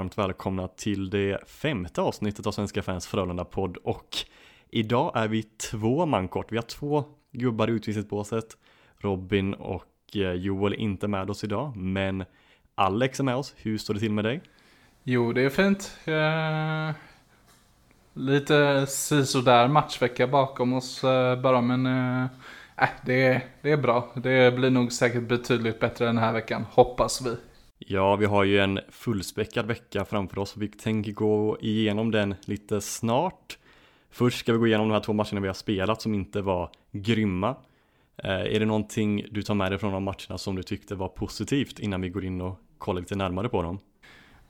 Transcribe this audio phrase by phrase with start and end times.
[0.00, 4.16] varmt välkomna till det femte avsnittet av Svenska fans Frölunda-podd och
[4.70, 6.52] idag är vi två man kort.
[6.52, 8.56] Vi har två gubbar i utvisningsbåset.
[8.98, 12.24] Robin och eh, Joel är inte med oss idag, men
[12.74, 13.54] Alex är med oss.
[13.56, 14.40] Hur står det till med dig?
[15.04, 15.98] Jo, det är fint.
[16.08, 16.96] Uh,
[18.12, 22.26] lite sisådär matchvecka bakom oss uh, bara, men uh,
[22.76, 24.12] äh, det, är, det är bra.
[24.14, 27.36] Det blir nog säkert betydligt bättre den här veckan, hoppas vi.
[27.86, 32.34] Ja, vi har ju en fullspäckad vecka framför oss och vi tänker gå igenom den
[32.44, 33.58] lite snart.
[34.10, 36.70] Först ska vi gå igenom de här två matcherna vi har spelat som inte var
[36.92, 37.56] grymma.
[38.16, 41.08] Eh, är det någonting du tar med dig från de matcherna som du tyckte var
[41.08, 43.78] positivt innan vi går in och kollar lite närmare på dem?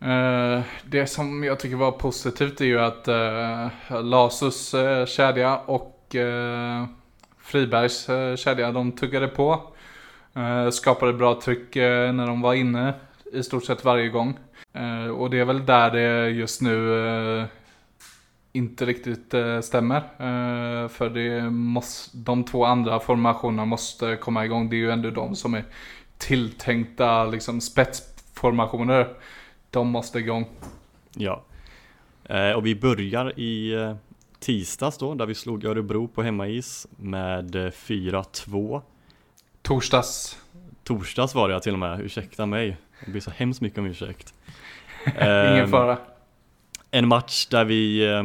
[0.03, 5.59] Uh, det som jag tycker var positivt är ju att eh, uh, Lasus uh, kedja
[5.59, 6.87] och uh,
[7.39, 9.63] Fribergs uh, kedja, de tuggade på.
[10.73, 12.95] Skapade bra tryck när de var inne
[13.33, 14.39] i stort sett varje gång.
[15.19, 17.49] och det är väl där det just nu
[18.53, 19.97] inte riktigt eh, stämmer.
[19.97, 24.71] Eh, för det måste, de två andra formationerna måste komma igång.
[24.71, 25.65] Det är ju ändå de som är
[26.19, 29.09] tilltänkta liksom, spetsformationer.
[29.71, 30.47] De måste igång.
[31.15, 31.43] Ja.
[32.25, 33.95] Eh, och vi börjar i eh,
[34.39, 38.75] tisdags då, där vi slog Örebro på hemmais med 4-2.
[38.75, 38.83] Eh,
[39.63, 40.39] Torsdags.
[40.85, 42.77] Torsdags var det till och med, ursäkta mig.
[43.05, 44.35] Jag ber så hemskt mycket om ursäkt.
[45.07, 45.99] Ingen ehm, fara
[46.91, 48.25] en match där vi eh,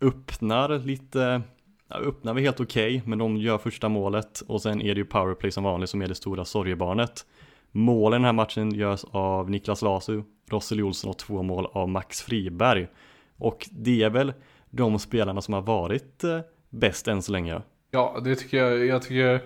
[0.00, 1.42] öppnar lite,
[1.88, 4.98] ja, öppnar vi helt okej, okay, men de gör första målet och sen är det
[4.98, 7.26] ju powerplay som vanligt som är det stora sorgebarnet.
[7.70, 11.88] Målen i den här matchen görs av Niklas Lasu, Rossel Olsson och två mål av
[11.88, 12.88] Max Friberg.
[13.36, 14.32] Och det är väl
[14.70, 16.40] de spelarna som har varit eh,
[16.70, 17.62] bäst än så länge.
[17.90, 18.86] Ja, det tycker jag.
[18.86, 19.40] Jag tycker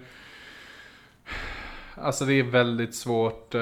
[2.03, 3.55] Alltså det är väldigt svårt.
[3.55, 3.61] Eh,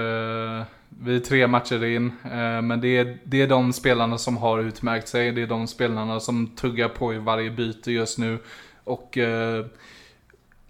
[0.89, 4.59] vi är tre matcher in, eh, men det är, det är de spelarna som har
[4.59, 5.33] utmärkt sig.
[5.33, 8.39] Det är de spelarna som tuggar på i varje byte just nu.
[8.85, 9.67] Och eh,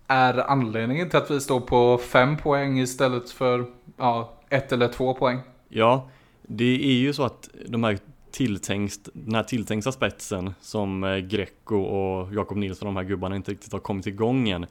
[0.07, 3.67] är anledningen till att vi står på fem poäng istället för
[3.97, 5.41] ja, ett eller två poäng.
[5.69, 6.09] Ja,
[6.43, 7.99] det är ju så att de här
[8.31, 13.73] tilltänkt, den här tilltänkta spetsen som Greco och Jakob Nilsson, de här gubbarna, inte riktigt
[13.73, 14.67] har kommit igång än.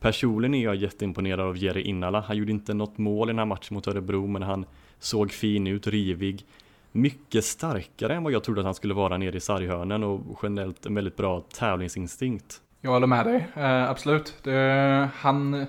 [0.00, 2.20] Personligen är jag jätteimponerad av Jerry Innala.
[2.20, 4.66] Han gjorde inte något mål i den här matchen mot Örebro, men han
[4.98, 6.46] såg fin ut, rivig.
[6.92, 10.86] Mycket starkare än vad jag trodde att han skulle vara nere i sarghörnen och generellt
[10.86, 12.60] en väldigt bra tävlingsinstinkt.
[12.80, 14.34] Jag håller med dig, eh, absolut.
[14.42, 15.66] Det, han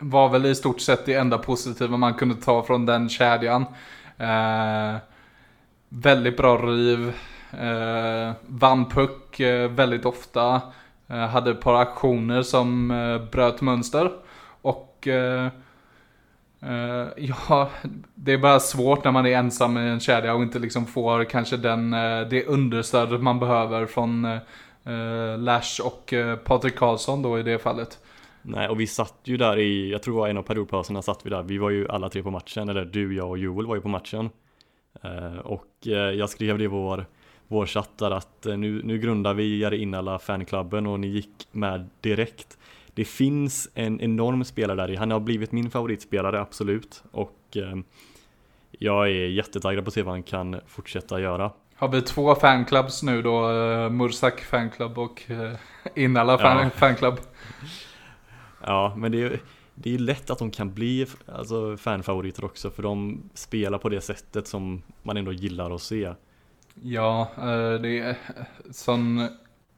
[0.00, 3.64] var väl i stort sett det enda positiva man kunde ta från den kedjan.
[4.18, 4.96] Eh,
[5.88, 7.12] väldigt bra riv,
[7.60, 10.60] eh, vann puck eh, väldigt ofta.
[11.08, 14.10] Eh, hade ett par aktioner som eh, bröt mönster.
[14.62, 15.46] Och eh,
[16.62, 17.08] eh
[17.48, 17.70] ja,
[18.14, 21.24] det är bara svårt när man är ensam i en kedja och inte liksom får
[21.24, 21.90] kanske den,
[22.30, 24.38] det understödet man behöver från
[25.38, 27.98] Lash och Patrik Karlsson då i det fallet.
[28.42, 31.26] Nej, och vi satt ju där i, jag tror det var en av periodpauserna satt
[31.26, 31.42] vi där.
[31.42, 33.88] Vi var ju alla tre på matchen, eller du, jag och Joel var ju på
[33.88, 34.30] matchen.
[35.42, 35.86] Och
[36.16, 37.06] jag skrev det i vår
[37.48, 41.48] vår chatt där att eh, nu, nu grundar vi Jari Innala fanklubben och ni gick
[41.52, 42.58] med direkt.
[42.94, 47.76] Det finns en enorm spelare där i, han har blivit min favoritspelare absolut och eh,
[48.70, 51.50] jag är jättetaggad på att se vad han kan fortsätta göra.
[51.76, 55.22] Har vi två fanclubs nu då, uh, Mursak fanclub och
[55.94, 56.70] Innala fan, ja.
[56.70, 57.14] fanclub?
[58.66, 59.40] Ja, men det är,
[59.74, 64.00] det är lätt att de kan bli alltså, fanfavoriter också för de spelar på det
[64.00, 66.12] sättet som man ändå gillar att se.
[66.82, 68.16] Ja, eh, det är
[68.70, 69.28] sån...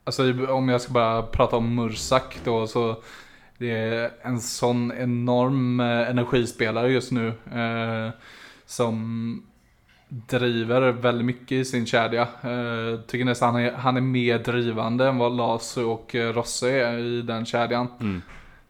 [0.03, 2.95] Alltså om jag ska bara prata om Mursak då så
[3.57, 7.27] det är en sån enorm eh, energispelare just nu.
[7.27, 8.09] Eh,
[8.65, 9.43] som
[10.07, 12.21] driver väldigt mycket i sin kedja.
[12.21, 16.97] Eh, tycker nästan han är, han är mer drivande än vad Lasu och Rosse är
[16.97, 17.87] i den kedjan.
[17.99, 18.21] Mm.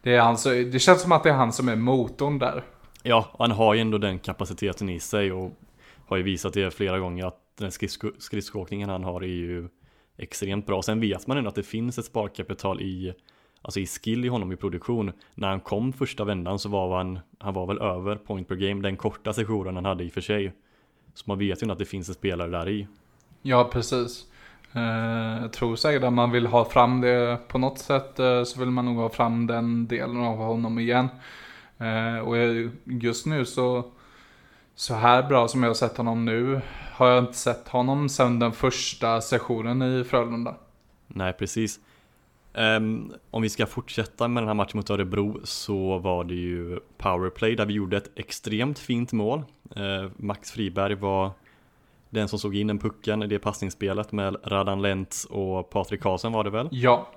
[0.02, 0.36] Det, är han,
[0.72, 2.62] det känns som att det är han som är motorn där.
[3.02, 5.52] Ja, han har ju ändå den kapaciteten i sig och
[6.06, 9.68] har ju visat det flera gånger att den skridsko, skridskoåkningen han har är ju
[10.16, 10.82] extremt bra.
[10.82, 13.14] Sen vet man ändå att det finns ett sparkapital i
[13.62, 15.12] Alltså i skill i honom i produktion.
[15.34, 18.82] När han kom första vändan så var han Han var väl över point per game
[18.82, 20.52] Den korta sessionen han hade i och för sig.
[21.14, 22.86] Så man vet ju att det finns en spelare där i.
[23.42, 24.26] Ja precis.
[24.72, 28.60] Eh, jag tror säkert att man vill ha fram det på något sätt eh, Så
[28.60, 31.08] vill man nog ha fram den delen av honom igen.
[31.78, 32.36] Eh, och
[32.84, 33.84] just nu så
[34.78, 36.60] så här bra som jag har sett honom nu
[36.92, 40.56] har jag inte sett honom sedan den första sessionen i Frölunda.
[41.06, 41.80] Nej, precis.
[42.54, 46.80] Um, om vi ska fortsätta med den här matchen mot Örebro så var det ju
[46.98, 49.44] powerplay där vi gjorde ett extremt fint mål.
[49.76, 51.30] Uh, Max Friberg var
[52.10, 56.32] den som såg in den pucken i det passningsspelet med Radan Lentz och Patrik Karlsson
[56.32, 56.68] var det väl?
[56.72, 57.08] Ja.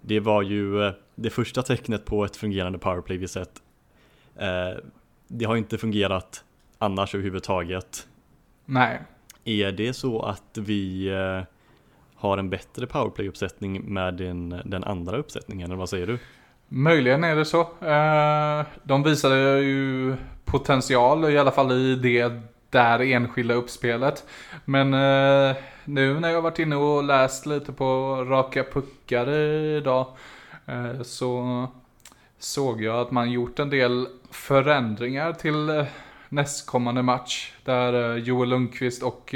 [0.00, 3.62] Det var ju uh, det första tecknet på ett fungerande powerplay vi sett.
[4.40, 4.80] Uh,
[5.32, 6.44] det har inte fungerat
[6.78, 8.06] annars överhuvudtaget.
[8.64, 9.00] Nej.
[9.44, 11.10] Är det så att vi
[12.14, 16.18] har en bättre powerplay-uppsättning med den, den andra uppsättningen, eller vad säger du?
[16.68, 17.60] Möjligen är det så.
[17.60, 22.32] Eh, de visade ju potential, i alla fall i det
[22.70, 24.24] där enskilda uppspelet.
[24.64, 30.06] Men eh, nu när jag varit inne och läst lite på raka puckar idag
[30.66, 31.66] eh, så
[32.42, 35.84] såg jag att man gjort en del förändringar till
[36.28, 37.52] nästkommande match.
[37.64, 39.34] Där Joel Lundqvist och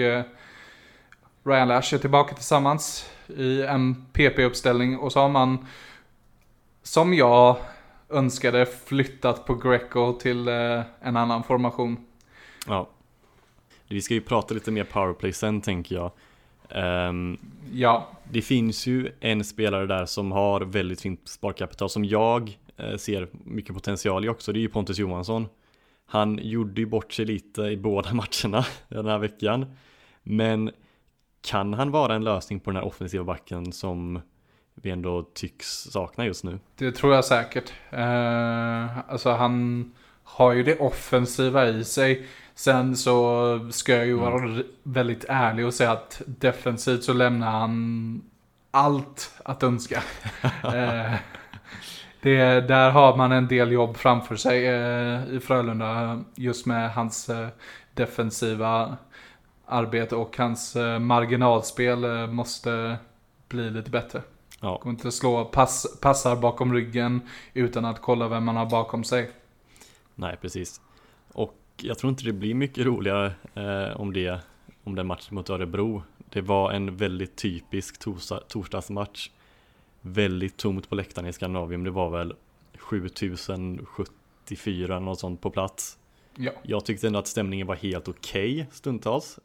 [1.44, 5.66] Ryan Lash är tillbaka tillsammans i en PP-uppställning och så har man,
[6.82, 7.56] som jag
[8.10, 11.96] önskade, flyttat på Greco till eh, en annan formation.
[12.66, 12.88] Ja.
[13.88, 16.10] Vi ska ju prata lite mer powerplay sen tänker jag.
[17.08, 17.38] Um,
[17.72, 18.08] ja.
[18.24, 22.65] Det finns ju en spelare där som har väldigt fint sparkapital som jag eh,
[22.98, 24.52] ser mycket potential i också.
[24.52, 25.48] Det är ju Pontus Johansson.
[26.06, 29.76] Han gjorde ju bort sig lite i båda matcherna den här veckan.
[30.22, 30.70] Men
[31.40, 34.20] kan han vara en lösning på den här offensiva backen som
[34.74, 36.58] vi ändå tycks sakna just nu?
[36.76, 37.72] Det tror jag säkert.
[37.90, 39.84] Eh, alltså han
[40.22, 42.26] har ju det offensiva i sig.
[42.54, 44.24] Sen så ska jag ju mm.
[44.24, 44.64] vara mm.
[44.82, 48.22] väldigt ärlig och säga att defensivt så lämnar han
[48.70, 50.02] allt att önska.
[50.64, 51.14] eh,
[52.26, 57.28] det, där har man en del jobb framför sig eh, i Frölunda just med hans
[57.28, 57.48] eh,
[57.94, 58.96] defensiva
[59.66, 62.96] arbete och hans eh, marginalspel eh, måste
[63.48, 64.22] bli lite bättre.
[64.60, 64.80] Ja.
[64.82, 67.20] Går inte slå pass, passar bakom ryggen
[67.54, 69.30] utan att kolla vem man har bakom sig.
[70.14, 70.80] Nej, precis.
[71.32, 74.40] Och jag tror inte det blir mycket roligare eh, om det,
[74.84, 76.02] om den matchen mot Örebro.
[76.30, 79.30] Det var en väldigt typisk torsdag, torsdagsmatch.
[80.08, 81.84] Väldigt tomt på läktaren i Skandinavium.
[81.84, 82.34] Det var väl
[82.78, 85.98] 7074 något sånt på plats.
[86.36, 86.52] Ja.
[86.62, 89.38] Jag tyckte ändå att stämningen var helt okej okay, stundtals.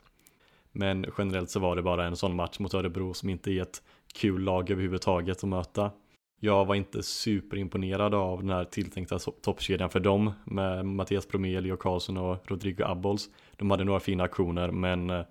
[0.72, 3.84] Men generellt så var det bara en sån match mot Örebro som inte är ett
[4.13, 5.92] kul lag överhuvudtaget att möta.
[6.40, 11.78] Jag var inte superimponerad av den här tilltänkta toppkedjan för dem med Mattias Bromé, Leo
[11.78, 13.30] Karlsson och Rodrigo Abols.
[13.56, 15.22] De hade några fina aktioner men eh,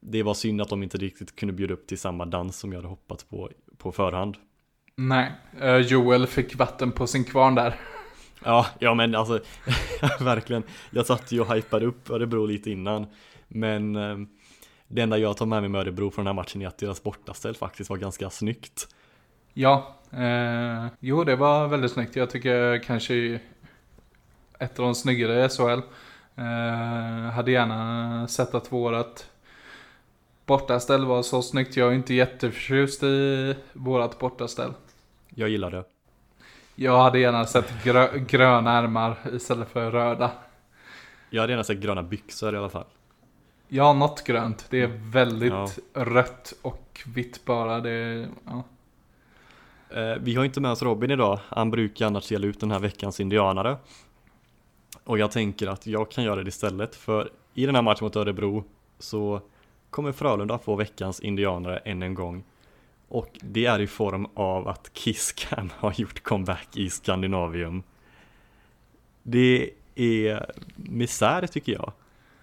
[0.00, 2.78] det var synd att de inte riktigt kunde bjuda upp till samma dans som jag
[2.78, 4.36] hade hoppats på på förhand.
[4.96, 7.74] Nej, eh, Joel fick vatten på sin kvarn där.
[8.46, 9.40] Ja, ja men alltså
[10.20, 10.62] verkligen.
[10.90, 13.06] Jag satt ju och hypade upp Örebro lite innan.
[13.48, 14.16] Men eh,
[14.88, 17.02] det enda jag tar med mig med Örebro från den här matchen är att deras
[17.02, 18.88] bortaställ faktiskt var ganska snyggt.
[19.52, 22.16] Ja, eh, jo det var väldigt snyggt.
[22.16, 23.40] Jag tycker kanske
[24.58, 25.80] ett av de snyggare i SHL.
[26.36, 29.30] Eh, hade gärna sett att vårat
[30.46, 31.76] bortaställ var så snyggt.
[31.76, 34.72] Jag är inte jätteförtjust i vårat bortaställ.
[35.34, 35.84] Jag gillar det.
[36.74, 40.30] Jag hade gärna sett grö gröna ärmar istället för röda.
[41.30, 42.86] Jag hade gärna sett gröna byxor i alla fall.
[43.68, 44.66] Ja, något grönt.
[44.70, 45.68] Det är väldigt ja.
[46.04, 47.80] rött och vitt bara.
[47.80, 48.64] Det, ja.
[49.90, 51.40] Eh, vi har inte med oss Robin idag.
[51.48, 53.76] Han brukar annars dela ut den här veckans indianare.
[55.04, 56.94] Och jag tänker att jag kan göra det istället.
[56.94, 58.64] För i den här matchen mot Örebro
[58.98, 59.40] så
[59.94, 62.44] kommer Frölunda få veckans indianare än en gång.
[63.08, 67.82] Och det är i form av att Kisscam har gjort comeback i Skandinavium.
[69.22, 70.46] Det är
[70.76, 71.92] misär tycker jag.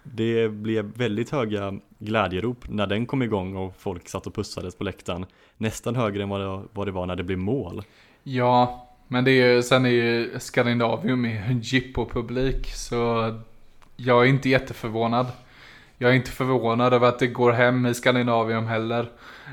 [0.02, 4.84] Det blev väldigt höga glädjerop när den kom igång och folk satt och pussades på
[4.84, 5.26] läktaren.
[5.56, 7.82] Nästan högre än vad det, vad det var när det blev mål.
[8.22, 13.30] Ja, men det är sen är ju Skandinavium en jippo-publik så
[13.96, 15.26] jag är inte jätteförvånad.
[16.02, 19.10] Jag är inte förvånad över att det går hem i Skandinavium heller.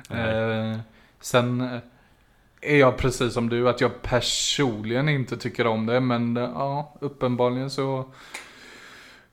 [0.09, 0.79] Eh,
[1.19, 1.79] sen
[2.61, 7.69] är jag precis som du, att jag personligen inte tycker om det, men ja, uppenbarligen
[7.69, 8.05] så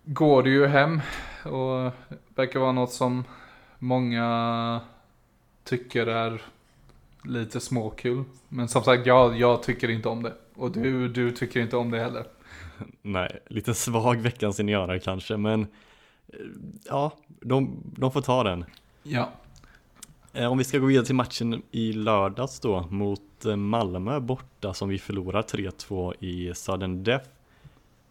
[0.04, 1.00] går det ju hem
[1.44, 1.92] och
[2.34, 3.24] verkar vara något som
[3.78, 4.80] många
[5.64, 6.42] tycker är
[7.22, 8.24] lite småkul.
[8.48, 10.32] Men som sagt, jag, jag tycker inte om det.
[10.54, 12.24] Och du, du tycker inte om det heller.
[13.02, 15.66] Nej, lite svag veckans seniorare kanske, men eh,
[16.84, 18.64] ja, de, de får ta den.
[19.02, 19.30] Ja.
[20.36, 24.74] Eh, om vi ska gå vidare till matchen i lördags då mot eh, Malmö borta
[24.74, 27.28] som vi förlorar 3-2 i Sudden Death.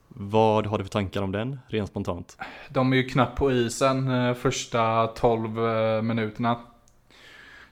[0.08, 2.38] Vad har du för tankar om den, rent spontant?
[2.70, 5.50] De är ju knappt på isen eh, första 12
[6.04, 6.60] minuterna.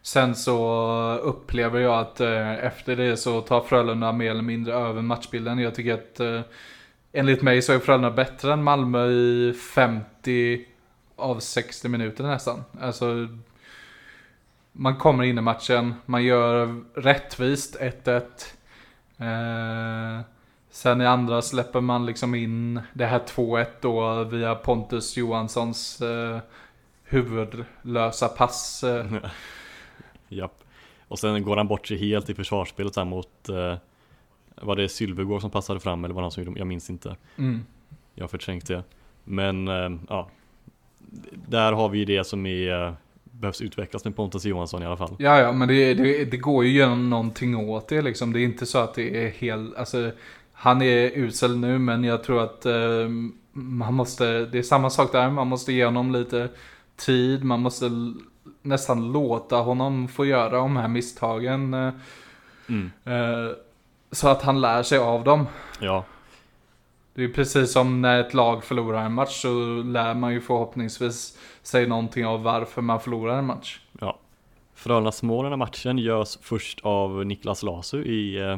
[0.02, 2.22] Sen så upplever jag att
[2.62, 5.60] efter det så tar Frölunda mer eller mindre över matchbilden.
[5.60, 6.46] Jag tycker att
[7.12, 10.13] enligt mig så är Frölunda bättre än Malmö i 50
[11.16, 12.64] av 60 minuter nästan.
[12.82, 13.28] Alltså
[14.72, 18.22] man kommer in i matchen, man gör rättvist 1-1.
[19.18, 20.26] Eh,
[20.70, 26.40] sen i andra släpper man liksom in det här 2-1 då via Pontus Johanssons eh,
[27.04, 28.84] huvudlösa pass.
[28.84, 29.06] Eh.
[30.28, 30.64] Japp.
[31.08, 33.76] Och sen går han bort sig helt i försvarsspelet här mot eh,
[34.56, 37.16] Var det Sylvegård som passade fram eller var det han som gjorde Jag minns inte
[37.38, 37.66] Mm.
[38.16, 38.84] Jag har förträngt det
[39.24, 40.30] Men eh, ja
[41.48, 45.16] Där har vi det som är eh, Behövs utvecklas med Pontus Johansson i alla fall
[45.20, 48.34] Ja, ja, men det, det, det går ju göra någonting åt det liksom.
[48.34, 50.12] Det är inte så att det är helt, alltså
[50.54, 53.10] han är usel nu men jag tror att eh,
[53.54, 56.50] man måste, det är samma sak där, man måste ge honom lite
[56.96, 57.90] tid, man måste
[58.62, 61.74] nästan låta honom få göra de här misstagen.
[61.74, 61.94] Eh,
[62.68, 62.92] mm.
[63.06, 63.56] eh,
[64.12, 65.48] så att han lär sig av dem.
[65.80, 66.06] Ja,
[67.16, 69.50] Det är precis som när ett lag förlorar en match så
[69.84, 73.80] lär man ju förhoppningsvis sig någonting av varför man förlorar en match.
[74.00, 74.20] ja
[74.76, 78.58] Frölundas mål i den här matchen görs först av Niklas Lasu i eh,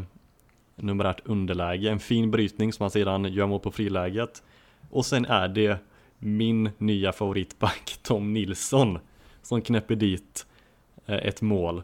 [0.76, 4.44] numerärt underläge En fin brytning som han sedan gör mål på friläget
[4.90, 5.78] Och sen är det
[6.18, 9.00] min nya favoritback Tom Nilsson
[9.42, 10.46] Som knäpper dit
[11.06, 11.84] eh, ett mål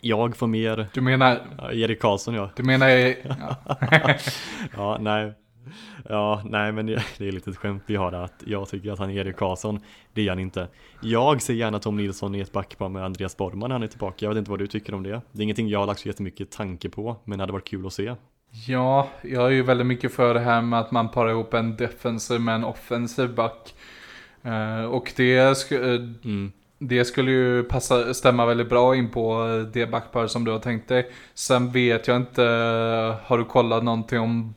[0.00, 2.88] Jag får mer Du menar, ja, Erik Karlsson ja du menar,
[3.22, 3.56] ja.
[4.76, 5.32] Ja, nej.
[6.08, 8.98] Ja, nej men det är lite ett skämt vi har där att jag tycker att
[8.98, 9.80] han är Erik Karlsson.
[10.12, 10.68] Det är han inte.
[11.00, 14.16] Jag ser gärna Tom Nilsson i ett backpar med Andreas Borgman när han är tillbaka.
[14.24, 15.20] Jag vet inte vad du tycker om det.
[15.32, 17.86] Det är ingenting jag har lagt så jättemycket tanke på, men det hade varit kul
[17.86, 18.14] att se.
[18.68, 21.76] Ja, jag är ju väldigt mycket för det här med att man parar ihop en
[21.76, 23.74] defensiv med en offensiv back.
[24.42, 26.52] Eh, och det, sk- eh, Mm.
[26.78, 30.58] det skulle ju passa, stämma väldigt bra in på eh, det backpar som du har
[30.58, 31.10] tänkt dig.
[31.34, 32.42] Sen vet jag inte,
[33.24, 34.54] har du kollat någonting om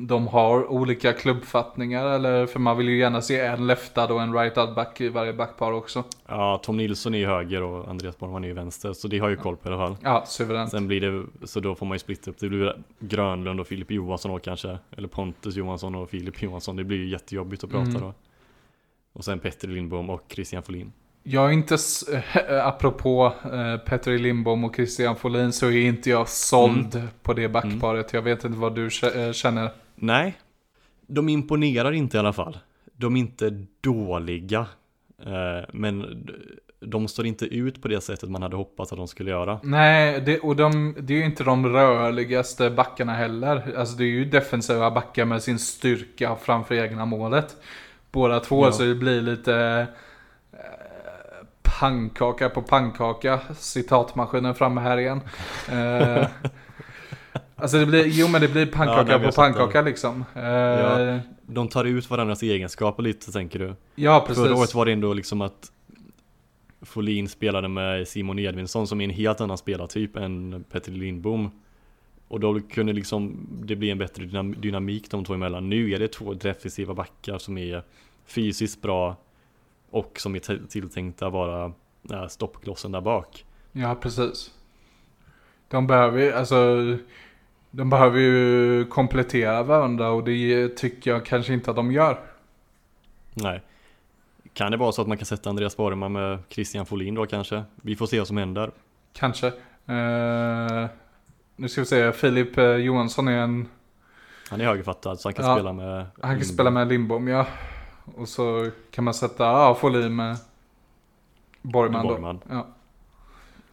[0.00, 2.46] de har olika klubbfattningar eller?
[2.46, 5.72] För man vill ju gärna se en leftad och en rightad back i varje backpar
[5.72, 6.04] också.
[6.26, 9.28] Ja, Tom Nilsson är ju höger och Andreas Borgman är ju vänster, så det har
[9.28, 9.96] ju koll på i alla fall.
[10.02, 10.70] Ja, suveränt.
[10.70, 13.90] Sen blir det, så då får man ju splitta upp, det blir Grönlund och Filip
[13.90, 17.90] Johansson då kanske, eller Pontus Johansson och Filip Johansson, det blir ju jättejobbigt att prata
[17.90, 18.00] Mm.
[18.02, 18.14] då.
[19.12, 20.92] Och sen Petter Lindbom och Christian Folin.
[21.22, 21.76] Jag är inte,
[22.62, 28.12] apropå äh, Petri Lindbom och Christian Folin, så är inte jag såld på det backparet.
[28.12, 29.70] Jag vet inte vad du äh, känner.
[30.00, 30.38] Nej,
[31.06, 32.58] de imponerar inte i alla fall.
[32.92, 34.66] De är inte dåliga.
[35.26, 36.26] Eh, Men
[36.80, 39.60] de står inte ut på det sättet man hade hoppats att de skulle göra.
[39.62, 43.74] Nej, det, och de, det är ju inte de rörligaste backarna heller.
[43.78, 47.56] Alltså det är ju defensiva backar med sin styrka framför egna målet.
[48.10, 48.72] Båda två, Ja.
[48.72, 49.86] så det blir lite
[50.52, 50.58] eh,
[51.80, 53.40] pannkaka på pannkaka.
[53.56, 55.20] Citatmaskinen framme här igen.
[55.72, 56.26] Eh,
[57.58, 60.24] alltså det blir, jo men det blir Ja, pannkaka nej, vi har på pannkaka liksom.
[60.34, 63.74] Eh, Ja, ja, De tar ut varandras egenskaper lite tänker du.
[64.20, 64.44] precis.
[64.44, 65.72] Förra året var det ändå liksom att
[66.82, 71.50] Folin spelade med Simon Edvinsson som är en helt annan spelartyp än Petter Lindbom.
[72.28, 75.68] Och då kunde liksom det bli en bättre dynam- dynamik de två emellan.
[75.68, 77.82] Nu är det två defensiva backar som är
[78.26, 79.16] fysiskt bra
[79.90, 81.72] och som är tilltänkta vara
[82.10, 83.44] äh, stoppklossen där bak.
[83.72, 84.50] Ja, precis.
[85.68, 86.56] De behöver ju, alltså,
[87.70, 92.20] de behöver ju komplettera varandra och det tycker jag kanske inte att de gör.
[93.34, 93.62] Nej.
[94.52, 97.62] Kan det vara så att man kan sätta Andreas Borgman med Christian Folin då kanske?
[97.76, 98.70] Vi får se vad som händer.
[99.12, 99.46] Kanske.
[99.86, 100.86] Eh,
[101.56, 103.68] nu ska vi se, Filip eh, Johansson är en,
[104.50, 106.44] Han är högerfattad så han kan Ja, spela med han kan Lindbom.
[106.54, 107.46] spela med Lindbom ja.
[108.16, 110.36] Och så kan man sätta, ja, Folin med
[111.62, 112.40] Borgman, Borgman.
[112.48, 112.54] då.
[112.54, 112.66] Ja.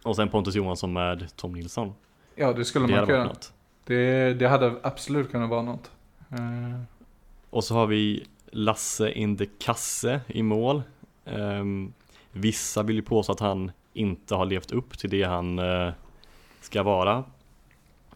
[0.02, 1.94] Och sen Pontus Johansson med Tom Nilsson.
[2.34, 3.52] ja, det skulle Det man kunna något.
[3.86, 5.90] Det, det hade absolut kunnat vara något.
[6.32, 6.80] Eh,
[7.50, 10.82] Och så har vi Lasse in the Kasse i mål.
[11.24, 11.92] Ehm,
[12.32, 15.90] vissa vill ju påstå att han inte har levt upp till det han eh,
[16.60, 17.24] ska vara.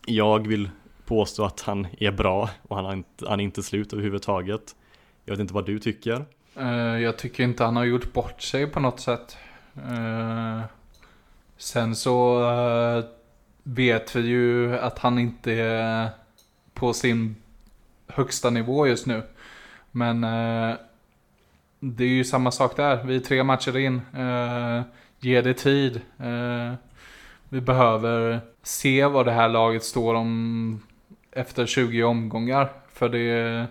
[0.06, 0.70] Jag vill
[1.06, 4.76] påstå att han är bra och han, har inte, han är inte slut överhuvudtaget.
[5.24, 6.24] Jag vet inte vad du tycker.
[6.56, 9.36] Eh, jag tycker inte han har gjort bort sig på något sätt.
[9.76, 10.60] Eh,
[11.56, 13.04] sen så eh,
[13.62, 16.08] vet vi ju att han inte är
[16.74, 17.36] på sin
[18.06, 19.22] högsta nivå just nu.
[19.90, 20.76] Men eh,
[21.80, 23.04] det är ju samma sak där.
[23.04, 24.00] Vi är tre matcher in.
[24.16, 24.82] Eh,
[25.20, 26.00] ge det tid.
[26.18, 26.74] Eh,
[27.48, 30.82] vi behöver se vad det här laget står om
[31.32, 32.68] efter 20 omgångar.
[32.92, 33.66] För det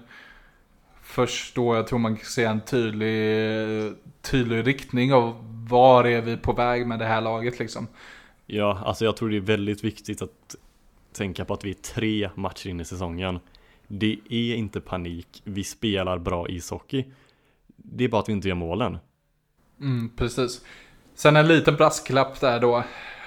[1.02, 5.36] först då jag tror man kan se en tydlig, tydlig riktning av
[5.70, 7.88] var är vi på väg med det här laget liksom.
[8.52, 10.56] Ja, alltså jag tror det är väldigt viktigt att
[11.14, 13.40] tänka på att vi är tre matcher in i säsongen.
[13.88, 17.06] Det är inte panik, vi spelar bra ishockey.
[17.76, 18.98] Det är bara att vi inte gör målen.
[19.82, 20.66] Mm, precis.
[21.16, 22.84] Sen en liten brasklapp där då.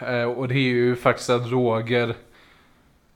[0.06, 2.14] Eh, och det är ju faktiskt att Roger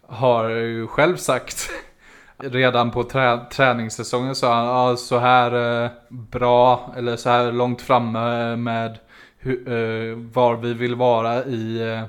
[0.06, 1.70] har ju själv sagt
[2.38, 7.82] redan på trä träningssäsongen så han ah, så här eh, bra eller så här långt
[7.82, 8.98] framme med
[9.47, 12.03] hur, eh, var vi vill vara i eh,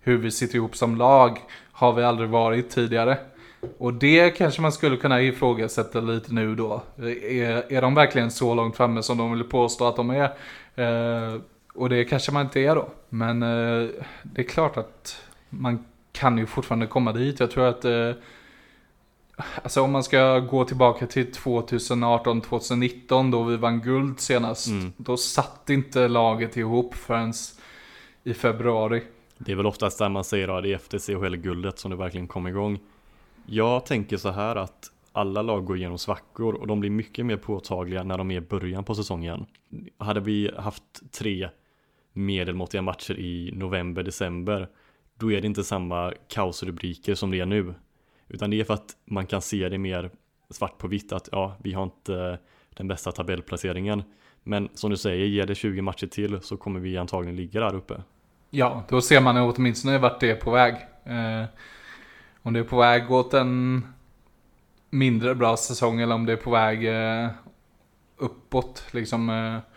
[0.00, 1.38] hur vi sitter ihop som lag
[1.72, 3.18] har vi aldrig varit tidigare.
[3.78, 6.82] Och det kanske man skulle kunna ifrågasätta lite nu då.
[6.98, 10.24] Är, är de verkligen så långt framme som de vill påstå att de är?
[10.74, 11.40] Eh,
[11.74, 12.88] och det kanske man inte är då.
[13.08, 13.88] Men eh,
[14.22, 17.40] det är klart att man kan ju fortfarande komma dit.
[17.40, 18.10] Jag tror att eh,
[19.36, 24.68] Alltså om man ska gå tillbaka till 2018-2019 då vi vann guld senast.
[24.68, 24.92] Mm.
[24.96, 27.32] Då satt inte laget ihop förrän
[28.24, 29.02] i februari.
[29.38, 32.28] Det är väl oftast där man säger att det är efter CHL-guldet som det verkligen
[32.28, 32.78] kom igång.
[33.46, 37.36] Jag tänker så här att alla lag går igenom svackor och de blir mycket mer
[37.36, 39.46] påtagliga när de är i början på säsongen.
[39.98, 41.48] Hade vi haft tre
[42.12, 44.68] medelmåttiga matcher i november, december
[45.18, 47.74] då är det inte samma kaosrubriker som det är nu.
[48.28, 50.10] Utan det är för att man kan se det mer
[50.50, 52.36] svart på vitt att ja, vi har inte eh,
[52.76, 54.02] den bästa tabellplaceringen.
[54.42, 57.74] Men som du säger, ger det 20 matcher till så kommer vi antagligen ligga där
[57.74, 58.02] uppe.
[58.50, 60.74] Ja, då ser man åtminstone vart det är på väg.
[61.04, 61.44] Eh,
[62.42, 63.86] om det är på väg åt en
[64.90, 67.30] mindre bra säsong eller om det är på väg eh,
[68.16, 68.84] uppåt.
[68.90, 69.75] Liksom, eh.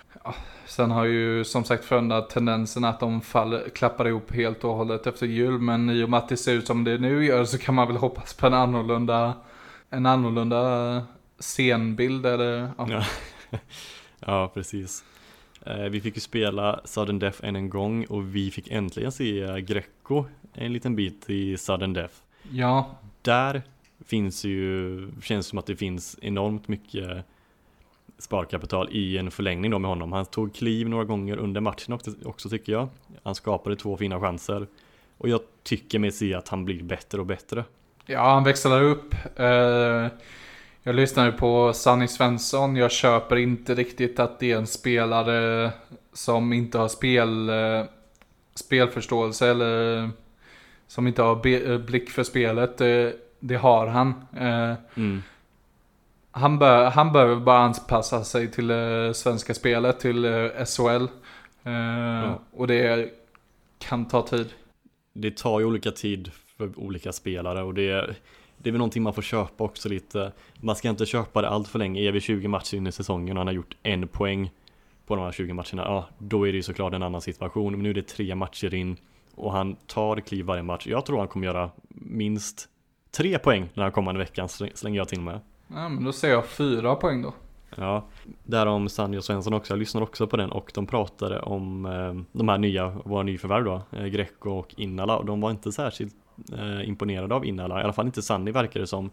[0.66, 5.08] Sen har ju som sagt Frölunda tendensen att de faller, klappar ihop helt och hållet
[5.08, 5.60] efter jul.
[5.60, 7.88] Men i och med att det ser ut som det nu gör så kan man
[7.88, 9.34] väl hoppas på en annorlunda,
[9.90, 11.04] en annorlunda
[11.40, 12.88] scenbild eller ja.
[12.90, 13.04] ja.
[14.20, 15.04] ja, precis.
[15.66, 19.62] Eh, vi fick ju spela Sudden Death än en gång och vi fick äntligen se
[19.62, 22.16] Greco en liten bit i Sudden Death.
[22.52, 22.98] Ja.
[23.22, 23.62] Där
[24.06, 27.26] finns ju, känns som att det finns enormt mycket
[28.20, 30.12] sparkapital i en förlängning då med honom.
[30.12, 32.90] Han tog kliv några gånger under matchen också, också tycker jag.
[33.24, 34.68] Han skapade två fina chanser.
[35.18, 37.64] Och jag tycker mig se att han blir bättre och bättre.
[38.06, 39.16] Ja, han växlar upp.
[39.40, 40.08] Uh,
[40.84, 42.76] jag lyssnade på Sanny Svensson.
[42.76, 45.72] Jag köper inte riktigt att det är en spelare
[46.14, 47.86] som inte har spel, uh,
[48.56, 50.10] spelförståelse eller
[50.88, 52.78] som inte har be, blick för spelet.
[53.40, 54.14] Det, har han.
[54.96, 55.22] Mm.
[56.32, 61.08] Han, bör, han behöver bara anpassa sig till det svenska spelet, till SHL.
[61.64, 62.40] Eh, ja.
[62.52, 63.10] Och det
[63.80, 64.50] kan ta tid.
[65.14, 68.16] Det tar ju olika tid för olika spelare och det är,
[68.58, 70.32] det är väl någonting man får köpa också lite.
[70.56, 72.02] Man ska inte köpa det allt för länge.
[72.02, 74.52] Är vi 20 matcher in i säsongen och han har gjort en poäng
[75.10, 77.72] på de här 20 matcherna, ja då är det ju såklart en annan situation.
[77.72, 78.98] Men nu är det tre matcher in
[79.36, 80.88] och han tar kliv varje match.
[80.88, 82.70] Jag tror han kommer göra minst
[83.12, 85.40] tre poäng den här kommande veckan, slänger jag till med.
[85.74, 87.34] Ja, men då säger jag fyra poäng då.
[87.76, 88.06] Ja,
[88.44, 91.86] där om Sanny och Svensson också, jag lyssnade också på den och de pratade om
[91.86, 95.72] eh, de här nya, våra nyförvärv då, eh, Greco och Innala och de var inte
[95.72, 96.16] särskilt
[96.54, 99.10] eh, imponerade av Innala, i alla fall inte Sanny verkar det som.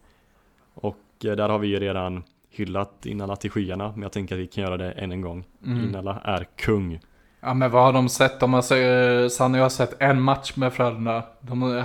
[0.75, 4.41] Och eh, där har vi ju redan hyllat Innala till skyarna, men jag tänker att
[4.41, 5.45] vi kan göra det än en gång.
[5.67, 5.85] Mm.
[5.85, 7.01] Innala är kung.
[7.41, 8.41] Ja men vad har de sett?
[8.41, 11.23] De har, eh, Sanny har sett en match med Frölunda.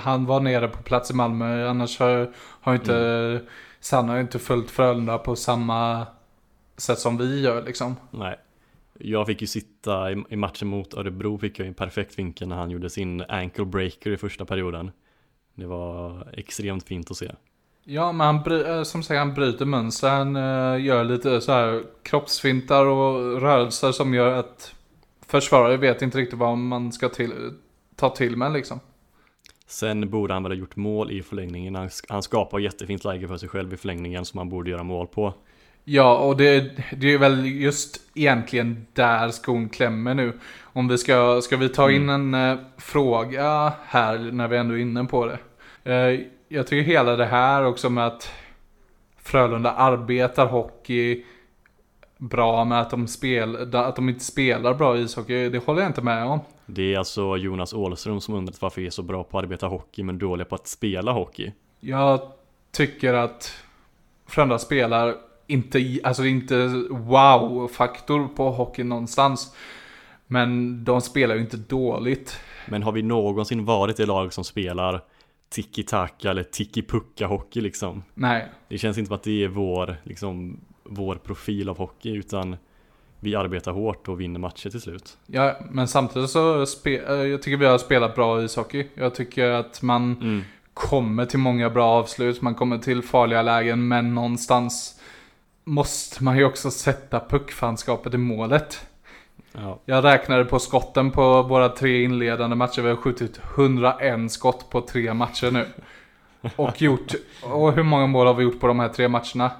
[0.01, 2.31] Han var nere på plats i Malmö, annars har,
[2.61, 3.41] har inte mm
[3.81, 6.07] Sanna har ju inte följt Frölunda på samma
[6.77, 7.95] sätt som vi gör liksom.
[8.11, 8.39] Nej.
[8.99, 12.71] Jag fick ju sitta i, matchen mot Örebro fick jag en perfekt vinkel när han
[12.71, 14.91] gjorde sin ankle breaker i första perioden.
[15.55, 17.31] Det var extremt fint att se.
[17.83, 20.09] Ja, men han, eh, som sagt, han bryter mönster.
[20.09, 24.75] Han uh, gör lite så här kroppsfintar och rörelser som gör att
[25.27, 27.53] försvarare vet inte riktigt vad man ska till,
[27.95, 28.79] ta till med liksom.
[29.71, 31.75] Sen borde han väl ha gjort mål i förlängningen.
[31.75, 35.07] Han, han skapar jättefint läge för sig själv i förlängningen som han borde göra mål
[35.07, 35.33] på.
[35.83, 40.33] Ja, och det, det är väl just egentligen där skon klämmer nu.
[40.61, 42.33] Om vi ska, ska vi ta in mm.
[42.33, 45.39] en uh, fråga här när vi ändå är inne på det.
[45.91, 48.29] Uh, jag tycker hela det här också med att
[49.17, 51.23] Frölunda arbetar hockey
[52.17, 55.49] bra med att de, spel, att de inte spelar bra ishockey.
[55.49, 56.39] Det håller jag inte med om.
[56.73, 59.67] Det är alltså Jonas Åhlström som undrat varför vi är så bra på att arbeta
[59.67, 61.51] hockey men dåliga på att spela hockey.
[61.79, 62.21] Jag
[62.71, 63.53] tycker att
[64.25, 65.15] Frölunda spelar
[65.47, 69.55] inte, alltså inte wow-faktor på hockey någonstans.
[70.27, 72.39] Men de spelar ju inte dåligt.
[72.67, 75.01] Men har vi någonsin varit det lag som spelar
[75.49, 78.03] tiki-taka eller tiki-pucka hockey liksom?
[78.13, 78.49] Nej.
[78.67, 82.57] Det känns inte som att det är vår, liksom, vår profil av hockey utan
[83.23, 85.17] vi arbetar hårt och vinner matcher till slut.
[85.27, 88.87] Ja, men samtidigt så eh, jag tycker vi har spelat bra ishockey.
[88.93, 90.41] Jag tycker att man Mm.
[90.73, 94.99] kommer till många bra avslut, man kommer till farliga lägen, men någonstans
[95.63, 98.87] måste man ju också sätta puckfanskapet i målet.
[99.51, 102.81] Ja, Jag räknade på skotten på våra tre inledande matcher.
[102.81, 105.65] Vi har skjutit 101 skott på tre matcher nu.
[106.55, 109.51] Och gjort, och hur många mål har vi gjort på de här tre matcherna?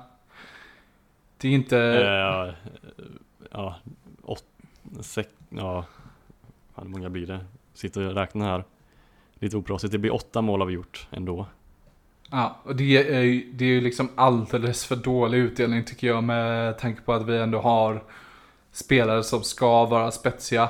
[1.38, 1.78] Det är inte...
[1.78, 2.54] eh,
[3.51, 3.75] ja,
[4.23, 4.43] åt,
[5.01, 5.85] sex, ja,
[6.75, 7.39] hur många blir det?
[7.73, 8.63] Sitter och räknar här.
[9.33, 11.45] Lite oproffsigt, det blir åtta mål har vi gjort ändå.
[12.31, 16.23] Ja, och det är, ju- det är ju liksom alldeles för dålig utdelning tycker jag
[16.23, 18.03] med tanke på att vi ändå har
[18.71, 20.69] spelare som ska vara spetsiga.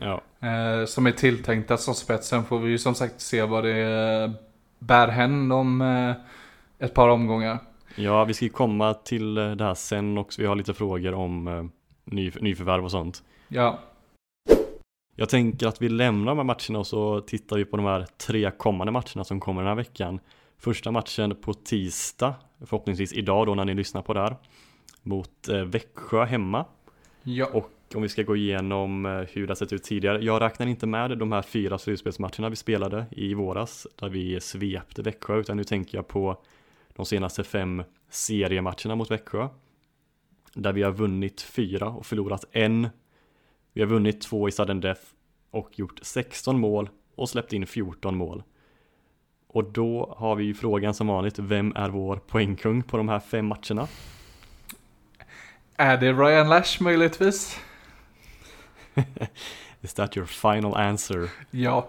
[0.00, 4.32] Ja, Eh, som är tilltänkta som spetsen får vi ju som sagt se vad det
[4.78, 6.12] bär hän om eh,
[6.86, 7.58] ett par omgångar.
[7.96, 10.40] ja vi ska ju komma till eh, det här sen också.
[10.40, 11.64] Vi har lite frågor om eh,
[12.04, 13.22] ny, nyförvärv och sånt.
[13.48, 13.78] Ja,
[15.16, 18.06] Jag tänker att vi lämnar de här matcherna och så tittar vi på de här
[18.26, 20.20] tre kommande matcherna som kommer den här veckan.
[20.58, 24.36] Första matchen på tisdag, förhoppningsvis idag då när ni lyssnar på det här,
[25.02, 26.64] mot eh, Växjö hemma.
[27.22, 27.46] ja.
[27.46, 30.24] Och om vi ska gå igenom eh, hur det har sett ut tidigare.
[30.24, 35.02] Jag räknar inte med de här fyra slutspelsmatcherna vi spelade i våras, där vi svepte
[35.02, 36.36] Växjö, utan nu tänker jag på
[36.96, 39.48] de senaste fem seriematcherna mot Växjö.
[40.54, 42.88] Där vi har vunnit fyra och förlorat en.
[43.72, 45.02] Vi har vunnit två i sudden death
[45.50, 48.42] och gjort 16 mål och släppt in 14 mål.
[49.46, 53.20] Och då har vi ju frågan som vanligt, vem är vår poängkung på de här
[53.20, 53.88] fem matcherna?
[55.76, 57.60] Är det Ryan Lash möjligtvis?
[59.80, 61.30] Is that your final answer?
[61.50, 61.88] Ja.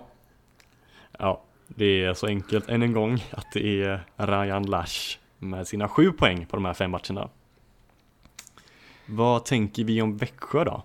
[1.19, 5.87] Ja, det är så enkelt än en gång att det är Ryan Lash med sina
[5.87, 7.29] sju poäng på de här fem matcherna.
[9.05, 10.83] Vad tänker vi om Växjö då?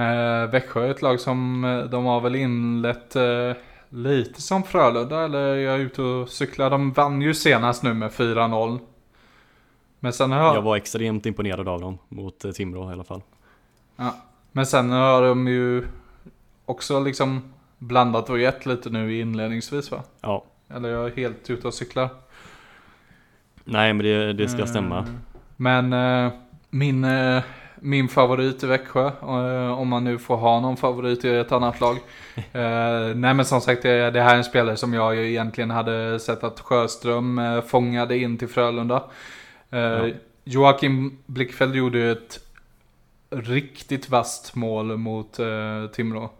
[0.00, 3.52] Eh, Växjö är ett lag som eh, de har väl inlett eh,
[3.88, 6.70] lite som Frölunda, eller jag är ute och cyklar.
[6.70, 8.78] De vann ju senast nu med 4-0.
[10.00, 13.22] Men sen har, Jag var extremt imponerad av dem mot eh, Timrå i alla fall.
[13.96, 14.16] ja,
[14.52, 15.84] men sen har de ju
[16.64, 20.02] också liksom blandat och gett lite nu inledningsvis va?
[20.20, 22.08] Ja, Eller jag är helt ute och cyklar.
[23.64, 24.98] nej men det, det ska stämma.
[24.98, 25.04] Eh,
[25.56, 26.32] Men eh,
[26.78, 27.42] min, eh,
[27.80, 31.80] min favorit i Växjö, eh, om man nu får ha någon favorit i ett annat
[31.80, 31.96] lag.
[32.36, 36.44] Eh, nej men som sagt, det, här är en spelare som jag egentligen hade sett
[36.44, 39.04] att Sjöström fångade in till Frölunda.
[39.70, 40.08] Ja.
[40.44, 42.40] Joakim Blickfeld gjorde ju ett
[43.30, 45.38] riktigt vasst mål mot
[45.92, 46.30] Timrå.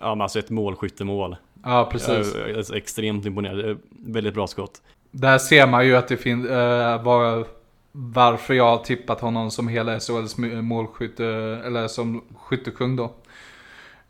[0.00, 1.36] Ja men alltså ett målskyttemål.
[1.64, 2.34] Ja, precis.
[2.34, 3.78] Jag är extremt imponerad.
[3.90, 4.82] Väldigt bra skott.
[5.10, 6.48] Där ser man ju att det finns,
[7.04, 7.46] var,
[7.96, 11.26] varför jag har tippat honom som hela SHLs målskytte,
[11.64, 13.12] eller som skyttekung då.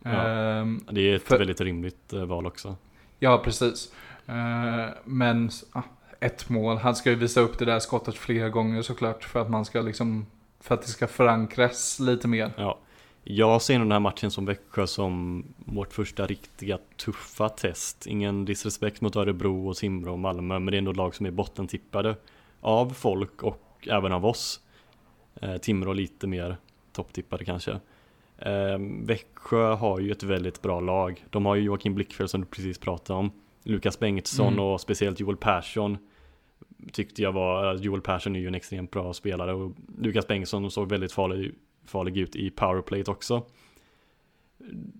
[0.02, 0.10] Ja.
[0.10, 2.76] Ehm, Det är ett För- väldigt rimligt eh, val också.
[3.18, 3.92] ja, precis.
[4.26, 5.82] Eh, men ah,
[6.20, 9.24] ett mål, han ska ju visa upp det där skottet flera gånger såklart.
[9.24, 10.26] För att man ska liksom,
[10.60, 12.52] för att det ska förankras lite mer.
[12.56, 12.78] Ja.
[13.26, 18.06] Jag ser nog den här matchen som Växjö som vårt första riktiga tuffa test.
[18.06, 21.30] Ingen disrespekt mot Örebro och Timrå och Malmö, men det är ändå lag som är
[21.30, 22.16] bottentippade
[22.60, 24.60] av folk och även av oss.
[25.42, 26.56] Eh, Timrå lite mer
[26.92, 27.72] topptippade kanske.
[28.38, 31.24] Eh, Växjö har ju ett väldigt bra lag.
[31.30, 33.30] De har ju Joakim Blickfeldt som du precis pratade om.
[33.62, 34.64] Lukas Bengtsson Mm.
[34.64, 35.98] och speciellt Joel Persson
[36.92, 40.88] tyckte jag var, Joel Persson är ju en extremt bra spelare och Lukas Bengtsson såg
[40.88, 43.42] väldigt farlig, farlig ut i powerplayet också.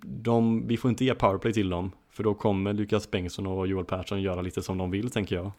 [0.03, 3.85] De, vi får inte ge powerplay till dem, för då kommer Lukas Bengtsson och Joel
[3.85, 5.51] Persson göra lite som de vill tänker jag.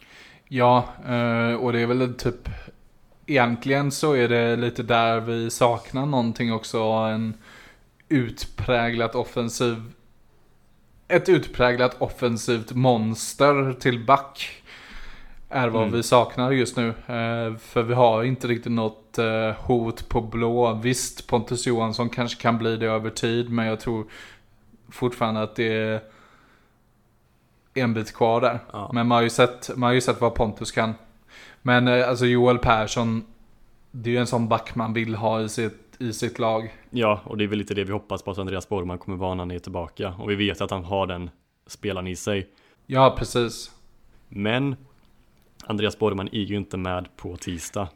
[0.47, 2.49] Ja, eh, och det är väl typ
[3.25, 6.79] Egentligen så är det lite där vi saknar någonting också.
[6.83, 7.33] En
[8.09, 9.83] utpräglat offensiv
[11.07, 14.61] Ett utpräglat offensivt monster till back
[15.49, 15.93] Är vad Mm.
[15.93, 16.87] vi saknar just nu.
[16.87, 20.73] Eh, För vi har inte riktigt något eh, hot på blå.
[20.73, 23.49] Visst, Pontus Johansson kanske kan bli det över tid.
[23.49, 24.05] Men jag tror
[24.89, 26.01] fortfarande att det är
[27.73, 28.59] en bit kvar där.
[28.73, 28.89] Ja.
[28.93, 30.93] Men man har, ju sett, man har ju sett vad Pontus kan.
[31.67, 33.25] Men eh, alltså Joel Persson,
[33.91, 36.73] det är ju en sån back man vill ha i sitt, i sitt lag.
[36.89, 39.33] Ja, och det är väl lite det vi hoppas på att Andreas Borgman kommer vara
[39.33, 40.13] när han är tillbaka.
[40.19, 41.29] Och vi vet att han har den
[41.67, 42.49] spelaren i sig.
[42.85, 43.71] Ja, precis.
[44.29, 44.75] Men
[45.65, 47.87] Andreas Borgman är ju inte med på tisdag.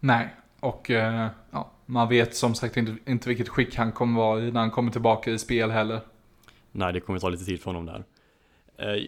[0.00, 4.40] Nej, och eh, ja, man vet som sagt inte, inte vilket skick han kommer vara
[4.40, 6.00] i när han kommer tillbaka i spel heller.
[6.72, 8.04] Nej, det kommer ta lite tid för honom där.
[8.76, 9.02] Eh,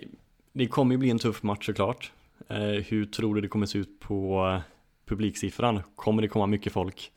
[0.53, 2.13] Det kommer ju bli en tuff match såklart.
[2.51, 4.61] Eh, Hur tror du det kommer se ut på
[5.07, 5.83] publiksiffran?
[5.97, 7.13] Kommer det komma mycket folk?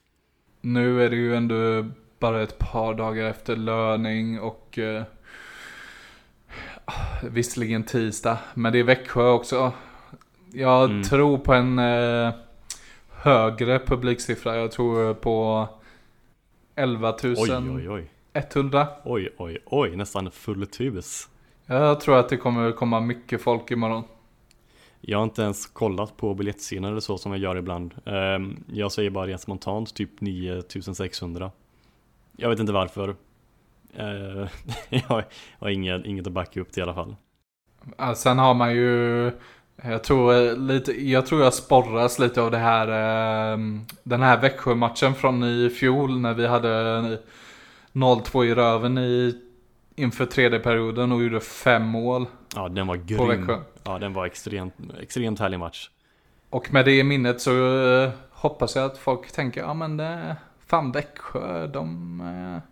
[0.62, 1.86] Nu är det ju ändå
[2.20, 5.04] bara ett par dagar efter löning och eh,
[7.24, 9.72] visserligen tisdag, men det är Växjö också.
[10.54, 11.04] Jag Mm.
[11.04, 12.34] tror på en eh,
[13.10, 14.56] högre publiksiffra.
[14.56, 15.68] Jag tror på
[16.76, 17.36] 11 Oj,
[17.90, 18.88] oj, 100.
[19.04, 19.30] oj.
[19.30, 19.96] Oj, oj, oj.
[19.96, 21.30] Nästan fullt hus.
[21.66, 24.04] Jag tror att det kommer komma mycket folk imorgon.
[25.06, 27.94] Jag har inte ens kollat på biljettsidan eller så som jag gör ibland.
[28.06, 31.52] Ehm, Jag säger bara rent spontant typ 9600.
[32.38, 33.16] Jag vet inte varför.
[33.98, 34.48] Eh,
[34.90, 35.24] Jag
[35.60, 37.16] har inget, inget att backa upp till i alla fall.
[38.16, 39.32] Sen har man ju,
[39.84, 43.58] jag tror, eh, lite, jag tror jag sporras lite av det här, eh,
[44.04, 47.18] den här Växjö-matchen från i fjol när vi hade
[47.92, 49.36] 0-2 i röven i,
[49.96, 53.20] inför tredje perioden och gjorde fem mål Ja, den var grym.
[53.84, 55.90] Ja, den var extremt, extremt härlig match.
[56.50, 60.36] Och med det i minnet så eh, hoppas jag att folk tänker, ja men det,
[60.66, 62.70] fan Växjö, de eh,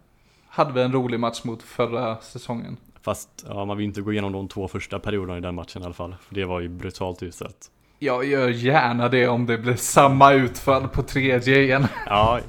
[0.47, 2.77] hade väl en rolig match mot förra säsongen.
[3.01, 5.85] Fast ja, man vill inte gå igenom de två första perioderna i den matchen i
[5.85, 6.15] alla fall.
[6.21, 7.71] För det var ju brutalt utsett.
[7.99, 11.87] Jag gör gärna det om det blir samma utfall på tredje igen.
[12.05, 12.39] Ja,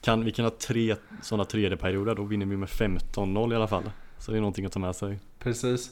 [0.00, 3.68] kan, vi kan ha tre sådana tredje perioder, då vinner vi med 15-0 i alla
[3.68, 3.90] fall.
[4.18, 5.18] Så det är någonting att ta med sig.
[5.38, 5.90] Precis.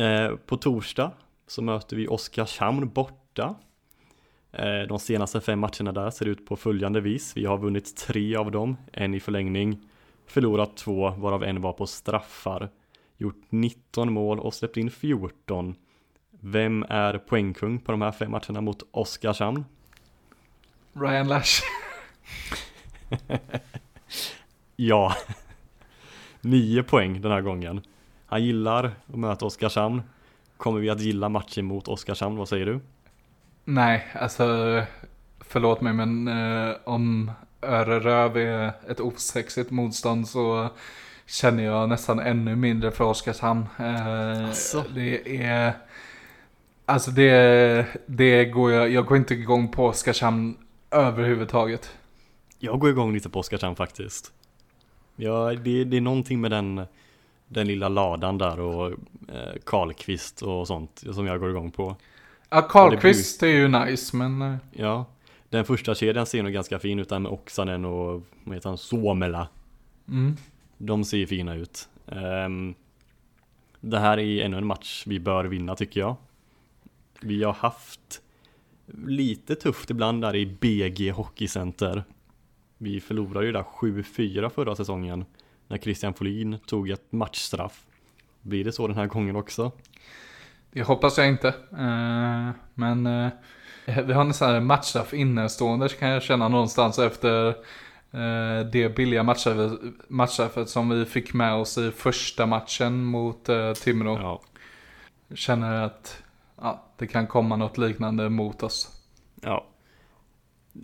[0.00, 1.12] Eh, på torsdag
[1.46, 3.54] så möter vi Oskarshamn borta.
[4.52, 7.36] Eh, de senaste fem matcherna där ser ut på följande vis.
[7.36, 9.88] Vi har vunnit tre av dem, en i förlängning,
[10.26, 12.70] förlorat två, varav en var på straffar.
[13.16, 15.74] Gjort 19 mål och släppt in 14.
[16.30, 19.64] Vem är poängkung på de här fem matcherna mot Oskarshamn?
[20.92, 21.62] Ryan Lash.
[24.82, 25.14] Ja,
[26.40, 27.80] nio poäng den här gången.
[28.30, 30.02] Han gillar att möta Oskarshamn.
[30.56, 32.36] Kommer vi att gilla matchen mot Oskarshamn?
[32.36, 32.80] Vad säger du?
[33.64, 34.44] Nej, alltså
[35.40, 37.30] förlåt mig men eh, om
[37.62, 40.68] Öreröv är ett osexigt motstånd så
[41.26, 43.66] känner jag nästan ännu mindre för Oskarshamn.
[43.78, 44.84] Eh, Asså?
[44.94, 45.72] Det är...
[46.86, 50.56] Alltså det, det går jag, jag går inte igång på Oskarshamn
[50.90, 51.90] överhuvudtaget.
[52.58, 54.32] Jag går igång lite på Oskarshamn faktiskt.
[55.16, 56.86] Ja, det, det är någonting med den,
[57.50, 58.92] den lilla ladan där och
[59.28, 61.96] eh, Karlqvist och sånt som jag går igång på.
[62.50, 64.42] Ja, Karlqvist är ju nice men...
[64.42, 65.04] eh, Ja,
[65.48, 68.78] den första kedjan ser nog ganska fin ut där med Oksanen och vad heter han,
[68.78, 69.48] Suomela.
[70.08, 70.36] Mm.
[70.78, 71.88] De ser fina ut.
[72.06, 72.74] Ehm,
[73.80, 76.16] det här är ännu en match vi bör vinna tycker jag.
[77.20, 78.22] Vi har haft
[79.06, 82.04] lite tufft ibland där i BG Hockeycenter.
[82.78, 85.24] Vi förlorade ju där 7-4 förra säsongen
[85.70, 87.86] när Christian Folin tog ett matchstraff.
[88.42, 89.72] Blir det så den här gången också?
[90.70, 91.48] Det hoppas jag inte.
[91.72, 93.28] Eh, men eh,
[94.04, 97.48] vi har en matchstraff innestående kan jag känna någonstans efter
[98.10, 99.22] eh, det billiga
[100.08, 103.48] matchstraffet, som vi fick med oss i första matchen mot
[103.82, 104.18] Timrå.
[104.18, 104.40] Ja,
[105.34, 106.22] Känner att
[106.60, 108.88] ja, det kan komma något liknande mot oss.
[109.42, 109.66] ja.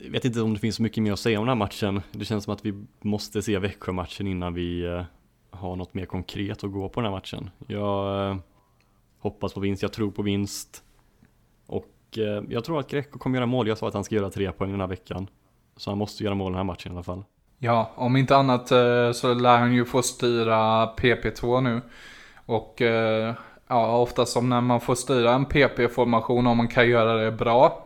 [0.06, 2.02] Jag vet inte om det finns så mycket mer att säga om den här matchen.
[2.12, 5.02] Det känns som att vi måste se Växjö-matchen innan vi eh,
[5.50, 7.50] har något mer konkret att gå på den här matchen.
[7.66, 8.36] Jag eh,
[9.18, 10.82] hoppas på vinst, jag tror på vinst.
[11.66, 13.68] Och eh, jag tror att Greco kommer göra mål.
[13.68, 15.28] Jag sa att han ska göra tre poäng den här veckan.
[15.76, 17.24] Så han måste göra mål den här matchen i alla fall.
[17.58, 18.68] Ja, om inte annat
[19.16, 21.80] så lär han ju få styra PP2 nu.
[22.46, 22.82] Och
[23.68, 27.85] ja, oftast som när man får styra en PP-formation, om man kan göra det bra,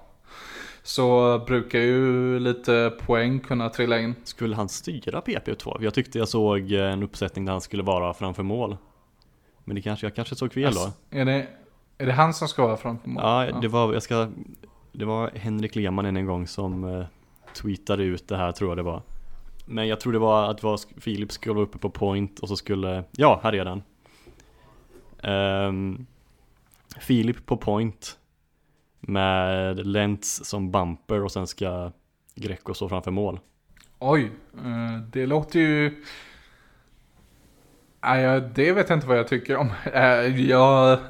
[0.83, 4.14] så brukar ju lite poäng kunna trilla in.
[4.25, 5.77] Skulle han styra PP2?
[5.81, 8.77] Jag tyckte jag såg en uppsättning där han skulle vara framför mål.
[9.64, 10.93] Men det kanske, jag kanske såg fel då.
[11.11, 11.49] Är det,
[11.99, 13.23] är det han som ska vara framför mål?
[13.25, 14.29] Ja, det var, jag ska,
[14.93, 17.07] det var Henrik Lehmann en gång som eh,
[17.55, 19.03] tweetade ut det här tror jag det var.
[19.66, 22.57] Men jag tror det var att var Filip skulle vara uppe på point och så
[22.57, 23.83] skulle, ja här är den.
[25.33, 26.07] Um,
[27.01, 28.19] Filip på point
[29.01, 31.93] med Lentz som bumper och sen ska
[32.35, 33.41] Greco stå framför mål.
[33.99, 36.05] Oj, eh, det låter ju...
[38.03, 39.71] Nej, det vet jag inte vad jag tycker om.
[39.93, 40.99] Eh, jag...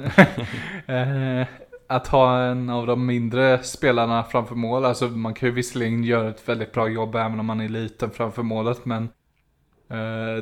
[0.87, 1.47] Eh,
[1.87, 6.29] att ha en av de mindre spelarna framför mål, alltså man kan ju visserligen göra
[6.29, 9.09] ett väldigt bra jobb även om man är liten framför målet, men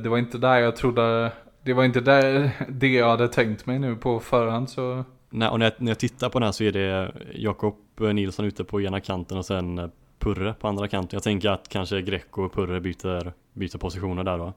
[0.03, 1.33] det var inte där jag trodde,
[1.63, 5.59] det var inte där det jag hade tänkt mig nu på förhand så, Nej, och
[5.59, 8.81] när jag, när jag tittar på den här så är det Jakob Nilsson ute på
[8.81, 9.88] ena kanten och sen eh,
[10.19, 11.17] Purre på andra kanten.
[11.17, 14.53] Jag tänker att kanske Greco och Purre byter, byter positioner där då.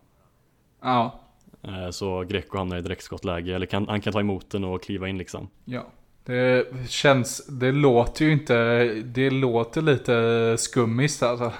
[0.81, 1.19] ja,
[1.63, 5.07] Eh, Så Greco hamnar i direktskottläge eller kan, han kan ta emot den och kliva
[5.07, 5.47] in liksom.
[5.65, 5.85] ja.
[6.25, 11.53] Det känns, det låter ju inte, det låter lite skummiskt alltså.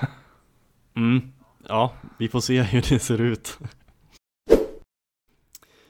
[0.95, 1.21] Mm,
[1.67, 3.58] ja, vi får se hur det ser ut.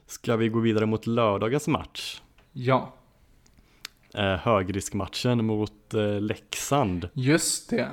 [0.05, 2.21] Ska vi gå vidare mot lördagens match?
[2.51, 2.93] Ja,
[4.13, 7.10] Eh, högriskmatchen mot eh, Leksand.
[7.13, 7.89] just det.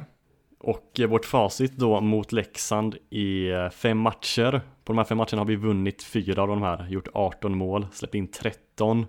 [0.58, 4.60] Och eh, vårt facit då mot Leksand i eh, fem matcher.
[4.84, 7.86] På de här fem matcherna har vi vunnit fyra av de här, gjort 18 mål,
[7.92, 9.06] släppt in 13.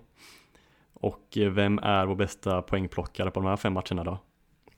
[0.93, 4.19] Och eh, vem är vår bästa poängplockare på de här fem matcherna då?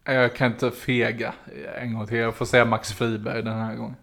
[0.04, 1.34] Jag kan inte fega
[1.82, 2.18] en gång till.
[2.18, 3.96] Jag får säga Max Friberg den här gången.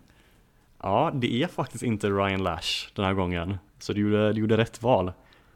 [0.83, 3.59] Ja, det är faktiskt inte Ryan Lash den här gången.
[3.79, 5.13] Så du gjorde, du gjorde rätt val.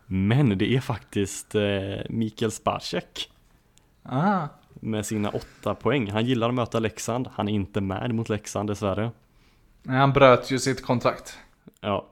[0.06, 1.62] Men det är faktiskt eh,
[2.08, 3.28] Mikael Spacek
[4.02, 6.10] Ah, med sina åtta poäng.
[6.10, 7.28] Han gillar att möta Leksand.
[7.34, 9.10] Han är inte med mot Leksand dessvärre.
[9.82, 11.38] nej, han bröt ju sitt kontrakt.
[11.80, 12.06] Ja.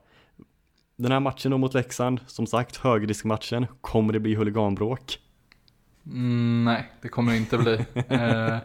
[0.97, 5.19] Den här matchen då mot Leksand, som sagt högriskmatchen, kommer det bli huliganbråk?
[6.07, 7.75] Mm, nej, det kommer det inte bli.
[8.09, 8.59] eh,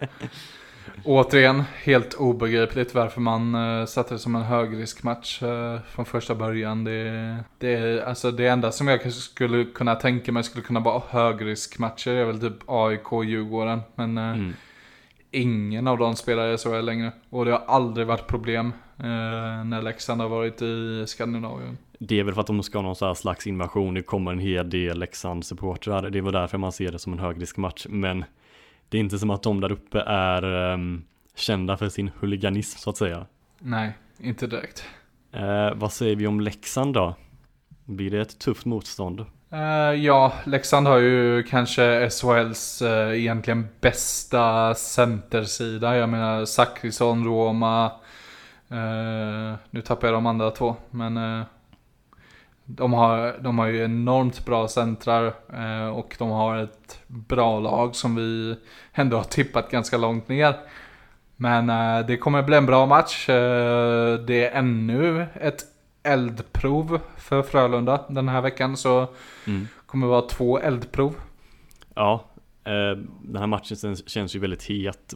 [1.03, 6.83] återigen, helt obegripligt varför man eh, satte det som en högriskmatch eh, från första början.
[6.83, 12.11] Det, det, alltså det enda som jag skulle kunna tänka mig skulle kunna vara högriskmatcher
[12.11, 13.81] är väl typ AIK Djurgården.
[13.95, 14.53] Men eh, Mm.
[15.31, 17.11] ingen av dem spelar i SHL längre.
[17.29, 18.73] Och det har aldrig varit problem
[19.65, 21.77] när Leksand har varit i Skandinavien.
[21.99, 23.93] Det är väl för att de ska ha någon slags invasion.
[23.93, 26.09] Det kommer en hel del Leksand-supportrar.
[26.09, 27.85] Det var därför man ser det som en högriskmatch.
[27.89, 28.25] Men
[28.89, 31.03] det är inte som att de där uppe är ehm,
[31.35, 33.25] kända för sin huliganism så att säga.
[33.59, 34.85] Nej, inte direkt.
[35.31, 37.15] Eh, vad säger vi om Leksand då?
[37.85, 39.25] Blir det ett tufft motstånd?
[39.51, 39.59] Eh,
[40.03, 45.97] ja, Leksand har ju kanske SHLs uh, egentligen bästa centersida.
[45.97, 47.85] Jag menar Zachrisson, Roma.
[48.69, 50.75] eh, nu tappar jag de andra två.
[50.91, 51.45] Men eh,
[52.65, 55.33] de, har, de har ju enormt bra centrar.
[55.53, 58.55] eh, och de har ett bra lag som vi
[58.93, 60.55] ändå har tippat ganska långt ner.
[61.35, 63.29] Men eh, det kommer bli en bra match.
[63.29, 65.63] Eh, det är ännu ett
[66.03, 68.77] eldprov för Frölunda den här veckan.
[68.77, 69.07] Så
[69.47, 69.67] Mm.
[69.85, 71.15] kommer vara två eldprov.
[71.95, 72.25] Ja,
[72.63, 75.13] eh, den här matchen känns- känns ju väldigt het.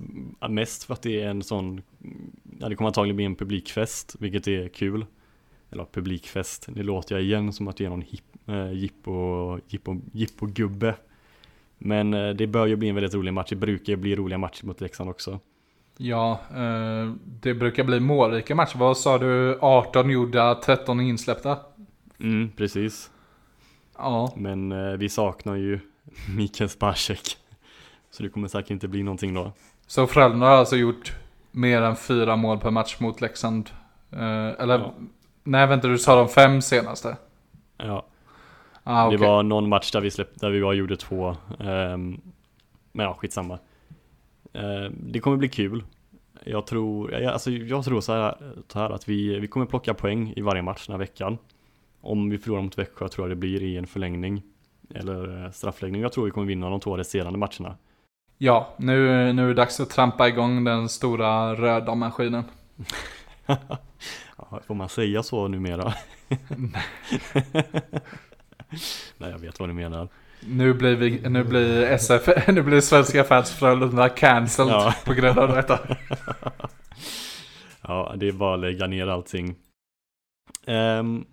[0.49, 1.81] Mest för att det är en sån,
[2.59, 5.05] ja det kommer antagligen bli en publikfest, vilket är kul.
[5.71, 10.01] Eller publikfest, det låter jag igen som att det är någon hip, eh, jippo, jippo,
[10.13, 10.95] jippo-gubbe.
[11.77, 14.37] Men eh, det bör ju bli en väldigt rolig match, det brukar ju bli roliga
[14.37, 15.39] matcher mot Leksand också.
[15.97, 18.77] Ja, eh, det brukar bli målrika matcher.
[18.77, 19.59] Vad sa du?
[19.61, 21.57] 18 gjorda, 13 insläppta?
[22.19, 23.09] Mm, precis.
[23.97, 25.79] Ja, Men eh, vi saknar ju
[26.35, 27.37] Mikael Spacek.
[28.11, 29.51] Så det kommer säkert inte bli någonting då.
[29.87, 31.13] så Frölunda har alltså gjort
[31.51, 33.69] mer än fyra mål per match mot Leksand.
[34.11, 34.93] Eller, Ja.
[35.43, 37.17] Nej vänta du sa de fem senaste?
[37.77, 38.05] Ja,
[38.83, 39.17] Ah, okej.
[39.17, 41.35] Det var någon match där vi släppte, där vi bara gjorde två.
[41.59, 42.21] ehm,
[42.91, 43.59] men ja, skitsamma.
[44.55, 45.83] Uh, det kommer bli kul.
[46.43, 48.35] Jag tror, jag, alltså, jag tror så här,
[48.67, 51.37] så här att vi, vi kommer plocka poäng i varje match den här veckan.
[52.01, 54.41] Om vi förlorar mot Växjö tror jag det blir i en förlängning.
[54.95, 56.01] Eller eh, straffläggning.
[56.01, 57.77] Jag tror vi kommer vinna de två resterande matcherna.
[58.37, 62.43] Ja, nu, nu är det dags att trampa igång den stora röda maskinen.
[64.37, 65.93] Ja, får man säga så numera?
[69.17, 70.07] Nej, jag vet vad du menar.
[70.41, 74.95] Nu blir, vi, nu blir SF, nu blir Svenska fans Frölunda cancelled Ja.
[75.05, 75.79] på grund av detta.
[77.81, 79.55] Ja, det är bara att lägga ner allting.
[80.67, 81.25] Ehm,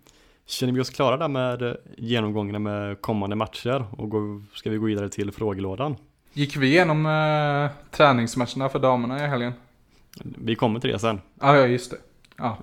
[0.45, 3.85] känner vi oss klara där med genomgångarna med kommande matcher?
[3.91, 5.95] Och gå, ska vi gå vidare till frågelådan?
[6.33, 9.53] Gick vi igenom eh, träningsmatcherna för damerna i helgen?
[10.23, 11.21] Vi kommer till det sen.
[11.39, 11.97] Ah, ja, just det.
[12.37, 12.57] Ja,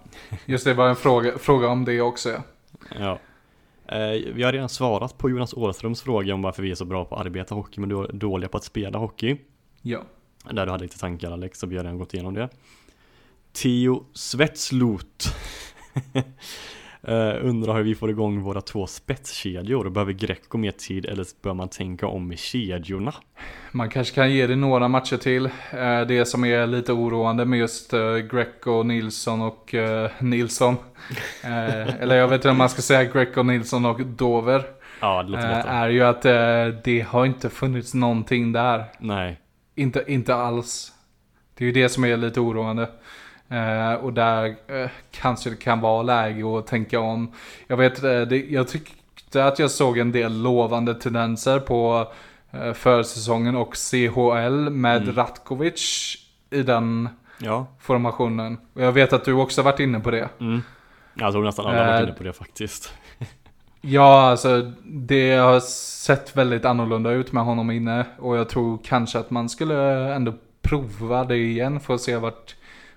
[0.46, 2.42] just det var en fråga, fråga om det också ja.
[2.98, 3.18] Ja.
[3.96, 7.04] Eh, vi har redan svarat på Jonas Åströms fråga om varför vi är så bra
[7.04, 9.36] på att arbeta hockey men då- dåliga på att spela hockey.
[9.82, 10.02] Ja.
[10.50, 12.48] Där du hade lite tankar Alex, så vi har redan gått igenom det.
[13.52, 15.24] Theo Svetslot
[17.08, 19.90] uh, undrar hur vi får igång våra två spetskedjor.
[19.90, 23.14] Behöver Greco mer tid eller bör man tänka om i kedjorna?
[23.72, 25.46] Man kanske kan ge det några matcher till.
[25.70, 29.74] Eh, det som är lite oroande med just eh, Greco, Nilsson och
[30.18, 30.76] Nilsson.
[31.42, 34.62] Eller jag vet inte om man ska säga Greco, Nilsson och Dover.
[35.00, 35.70] Ja, det låter bättre.
[35.70, 36.22] är ju att
[36.84, 38.84] det har inte funnits någonting där.
[38.98, 39.40] Nej,
[39.74, 40.92] Inte, inte alls.
[41.54, 42.88] Det är ju det som är lite oroande.
[43.54, 47.32] Eh, och där eh, kanske det kan vara läge att tänka om.
[47.66, 52.12] Jag vet, eh, det, jag tyckte att jag såg en del lovande tendenser på
[52.50, 55.14] eh, försäsongen och CHL med Mm.
[55.14, 56.16] Ratkovic
[56.50, 57.66] i den ja.
[57.80, 58.58] formationen.
[58.74, 60.28] Och jag vet att du också varit inne på det.
[60.40, 60.62] Mm.
[61.14, 62.92] Jag tror nästan alla varit inne på det faktiskt.
[63.86, 68.06] Ja, alltså det har sett väldigt annorlunda ut med honom inne.
[68.18, 72.54] Och jag tror kanske att man skulle ändå prova det igen för att se vart,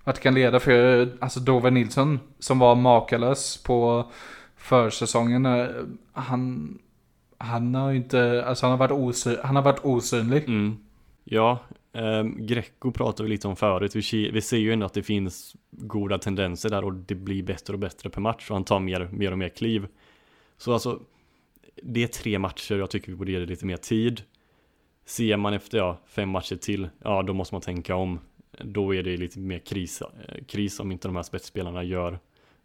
[0.08, 0.60] vart det kan leda.
[0.60, 4.12] För alltså Dover Nilsson som var makalös på
[4.58, 5.46] försäsongen.
[5.46, 5.68] Eh,
[6.14, 6.78] han,
[7.38, 10.44] han har inte, alltså han har varit, osy, han har varit osynlig.
[10.44, 10.78] Mm.
[11.24, 11.60] Ja,
[11.94, 13.96] eh, Greco pratade vi lite om förut.
[13.96, 17.74] Vi, vi ser ju ändå att det finns goda tendenser där och det blir bättre
[17.74, 19.88] och bättre per match och han tar mer, mer och mer kliv.
[20.58, 21.00] Så alltså,
[21.84, 24.22] det är tre matcher, jag tycker vi borde ge det lite mer tid.
[25.06, 28.20] Ser man efter ja, fem matcher till, ja då måste man tänka om.
[28.64, 32.20] Då är det lite mer kris, eh, kris om inte de här spetsspelarna gör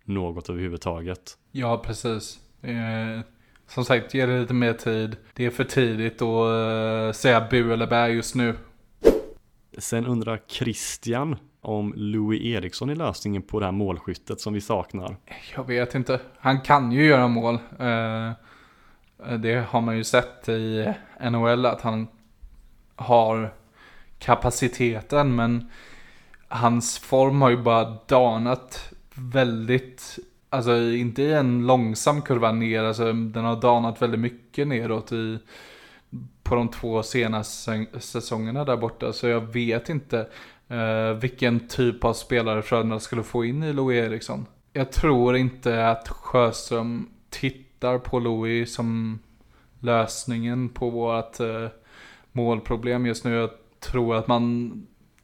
[0.04, 1.38] något överhuvudtaget.
[1.50, 2.38] Ja, precis.
[2.62, 3.20] Eh,
[3.66, 5.16] som sagt, ge det lite mer tid.
[5.34, 8.54] Det är för tidigt att eh, säga bu eller bä just nu.
[9.78, 15.16] Sen undrar Christian om Louis Eriksson är lösningen på det här målskyttet som vi saknar.
[15.56, 16.20] Jag vet inte.
[16.38, 17.54] Han kan ju göra mål.
[17.54, 18.32] Eh,
[19.38, 20.94] det har man ju sett i
[21.30, 22.06] NHL att han
[22.96, 23.54] har
[24.22, 25.36] kapaciteten.
[25.36, 25.70] Men
[26.48, 30.18] hans form har ju bara danat väldigt,
[30.50, 35.38] alltså inte i en långsam kurva ner, alltså den har danat väldigt mycket neråt i
[36.42, 39.12] på de två senaste säsongerna där borta.
[39.12, 40.28] Så jag vet inte
[40.68, 44.46] eh, vilken typ av spelare Frölunda skulle få in i Louis Eriksson.
[44.72, 49.18] Jag tror inte att Sjöström tittar på Louis som
[49.80, 51.68] lösningen på vårt eh,
[52.32, 53.34] målproblem just nu.
[53.34, 53.50] Jag
[53.82, 54.72] tror att man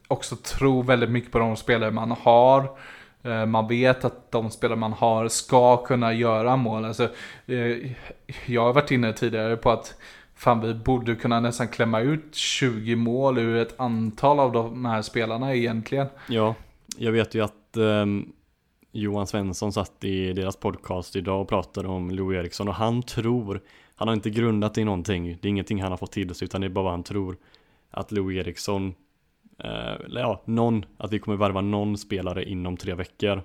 [0.08, 2.70] också tror väldigt mycket på de spelare man har.
[3.22, 6.84] Eh, man vet att de spelare man har ska kunna göra mål.
[6.84, 7.08] Alltså,
[7.46, 7.92] eh,
[8.46, 9.94] jag har varit inne tidigare på att
[10.34, 15.02] fan vi borde kunna nästan klämma ut 20 mål ur ett antal av de här
[15.02, 16.06] spelarna egentligen.
[16.28, 16.54] Ja,
[16.96, 18.06] jag vet ju att eh,
[18.92, 23.60] Johan Svensson satt i deras podcast idag och pratade om Lou Eriksson och han tror,
[23.96, 26.60] han har inte grundat i någonting, det är ingenting han har fått till sig utan
[26.60, 27.36] det är bara vad han tror
[27.90, 28.94] att Louis Eriksson,
[29.58, 33.42] eh, eller ja, någon, att vi kommer värva någon spelare inom tre veckor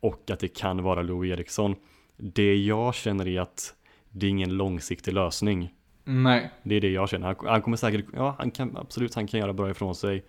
[0.00, 1.76] och att det kan vara Louis Eriksson.
[2.16, 3.74] Det jag känner är att
[4.10, 5.74] det är ingen långsiktig lösning.
[6.04, 7.26] Nej, Det är det jag känner.
[7.26, 10.24] Han, han kommer säkert, ja han kan absolut, han kan göra bra ifrån sig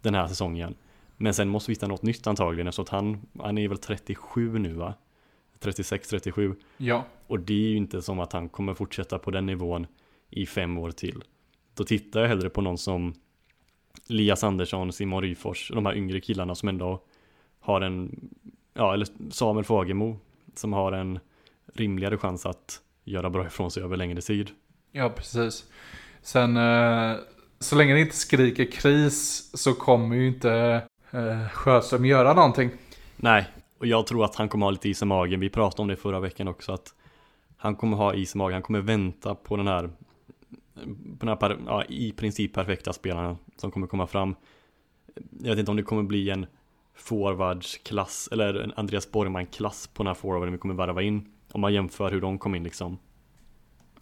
[0.00, 0.74] den här säsongen.
[1.16, 4.58] Men sen måste vi hitta något nytt antagligen eftersom att han, han är väl 37
[4.58, 4.94] nu va?
[5.60, 6.56] 36-37.
[6.76, 7.04] ja.
[7.26, 9.86] Och det är ju inte som att han kommer fortsätta på den nivån
[10.30, 11.24] i fem år till.
[11.74, 13.14] Då tittar jag hellre på någon som
[14.06, 17.02] Lias Andersson, Simon Ryfors, de här yngre killarna som ändå
[17.60, 18.30] har en,
[18.74, 20.18] ja eller Samuel Fagemo
[20.54, 21.18] som har en
[21.74, 24.50] rimligare chans att göra bra ifrån sig över längre tid.
[24.92, 25.64] Ja, precis.
[26.22, 27.16] Sen, eh,
[27.58, 32.70] så länge det inte skriker kris så kommer ju inte eh, Sjöström göra någonting.
[33.16, 33.46] Nej,
[33.78, 35.40] och jag tror att han kommer ha lite is i magen.
[35.40, 36.94] Vi pratade om det förra veckan också att
[37.56, 38.52] han kommer ha is i magen.
[38.52, 39.90] Han kommer vänta på den här,
[41.18, 44.34] på den här ja, i princip perfekta spelaren som kommer komma fram.
[45.40, 46.46] Jag vet inte om det kommer bli en
[46.94, 51.28] forwardsklass eller en Andreas Borgman-klass på den här forwarden vi kommer värva in.
[51.52, 52.98] Om man jämför hur de kom in liksom.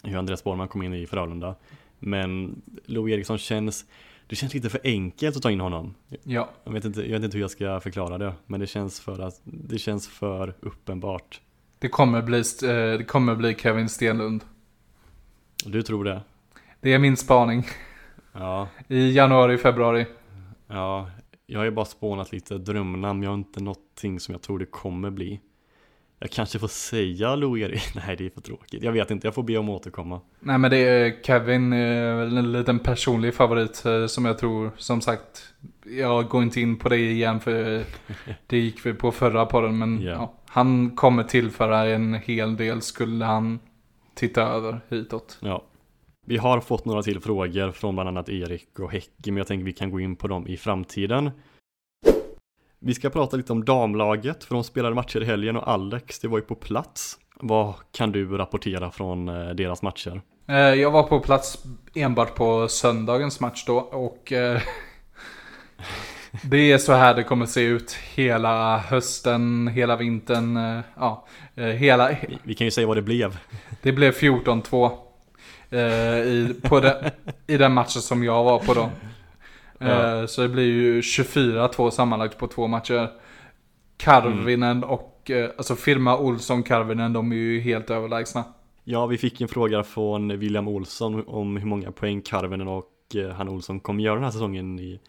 [0.03, 1.55] Hur Andreas Borgman kom in i Frölunda.
[1.99, 3.85] Men Louis Eriksson känns,
[4.27, 5.95] det känns lite för enkelt att ta in honom.
[6.23, 9.01] Ja, Jag vet, inte, jag vet inte hur jag ska förklara det, men det känns
[9.01, 11.41] för, att, det känns för uppenbart.
[11.79, 14.45] det kommer bli, eh, det kommer bli Kevin Stenlund.
[15.64, 16.23] Du tror det?
[16.81, 17.64] Det är min spaning.
[18.33, 20.07] Ja, I januari, februari.
[20.66, 21.11] ja.
[21.47, 24.66] Jag har ju bara spånat lite drömnamn, jag har inte någonting som jag tror det
[24.66, 25.41] kommer bli.
[26.18, 28.83] Jag kanske får säga Louis Nej, det är för tråkigt.
[28.83, 30.20] Jag vet inte, jag får be om att återkomma.
[30.41, 34.70] Nej men det är Kevin, eh, väl en liten personlig favorit eh, som jag tror,
[34.76, 35.55] som sagt,
[35.99, 37.85] jag går inte in på det igen för
[38.47, 40.11] det gick vi på förra podden men Ja.
[40.12, 43.59] ja, han kommer tillföra en hel del skulle han
[44.14, 45.39] titta över hitåt.
[45.41, 45.64] Ja.
[46.31, 49.64] Vi har fått några till frågor från bland annat Erik och Häcki, men jag tänker
[49.64, 51.31] vi kan gå in på dem i framtiden.
[52.78, 56.28] Vi ska prata lite om damlaget, för de spelade matcher i helgen och Alex, det
[56.28, 57.18] var ju på plats.
[57.41, 60.22] Vad kan du rapportera från eh, deras matcher?
[60.49, 61.64] Eh, Jag var på plats
[61.95, 64.61] enbart på söndagens match då och eh,
[66.45, 72.11] det är så här det kommer se ut hela hösten, hela vintern, ja, hela,
[72.43, 73.39] Vi- kan ju säga vad det blev.
[73.83, 74.93] Det blev 14-2 eh,
[75.79, 76.95] i, på den,
[77.47, 78.91] i den matchen som jag var på då.
[79.87, 83.09] Eh, Så det blir ju 24-2 sammanlagt på två matcher.
[83.97, 88.45] Karvinen och, eh, alltså Firma Olsson Karvinen, de är ju helt överlägsna.
[88.85, 93.31] Ja, vi fick en fråga från William Olsson om hur många poäng Karvinen och eh,
[93.31, 95.01] han Olsson kommer göra den här säsongen i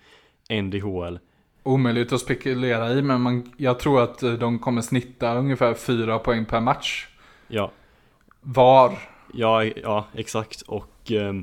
[0.62, 1.20] NDHL.
[1.64, 6.20] Omöjligt att spekulera i, men man, jag tror att eh, de kommer snitta ungefär 4
[6.20, 7.08] poäng per match.
[7.48, 7.72] Ja,
[8.42, 8.92] var.
[9.34, 10.62] Ja, ja exakt.
[10.62, 11.34] Och eh,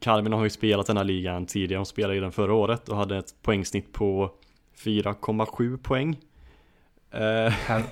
[0.00, 2.96] Kalmar har ju spelat den här ligan tidigare, de spelade i den förra året och
[2.96, 4.30] hade ett poängsnitt på
[4.84, 6.18] 4,7 poäng.
[7.10, 7.20] Eh,
[7.52, 7.82] Her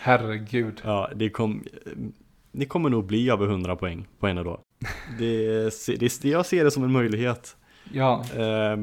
[0.00, 0.80] Herregud.
[0.84, 1.64] Ja, det, kom,
[2.52, 4.60] det kommer nog bli över 100 poäng på henne då.
[5.18, 7.56] Det, det, Jag ser det som en möjlighet.
[7.92, 8.24] Ja.
[8.36, 8.76] Eh,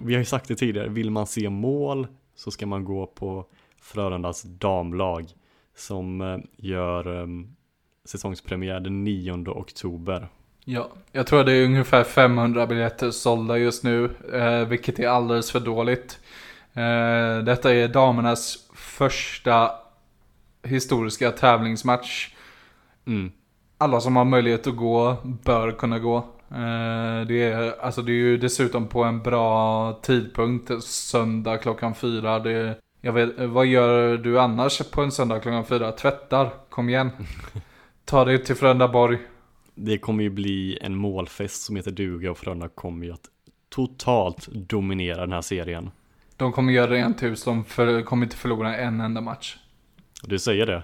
[0.00, 3.46] Vi har ju sagt det tidigare, vill man se mål så ska man gå på
[3.80, 5.26] Frölundas damlag
[5.76, 7.56] som eh, gör um,
[8.10, 10.28] säsongspremiär den 9 oktober.
[10.64, 15.50] Ja, jag tror det är ungefär 500 biljetter sålda just nu, eh, vilket är alldeles
[15.50, 16.18] för dåligt.
[16.72, 19.70] Eh, detta är damernas första
[20.62, 22.34] historiska tävlingsmatch.
[23.06, 23.32] Mm.
[23.78, 26.16] Alla som har möjlighet att gå bör kunna gå.
[26.50, 32.38] Eh, det, är, alltså det är ju dessutom på en bra tidpunkt, söndag klockan fyra.
[32.38, 35.92] Det, jag vet, vad gör du annars på en söndag klockan fyra?
[35.92, 37.10] Tvättar, kom igen.
[38.10, 39.18] Ta dig till Frölundaborg.
[39.74, 43.24] Det kommer ju bli en målfest som heter duga och Frölunda kommer ju att
[43.68, 45.90] totalt dominera den här serien.
[46.36, 49.56] De kommer göra rent hus, de för, kommer inte förlora en enda match.
[50.22, 50.82] Du säger det?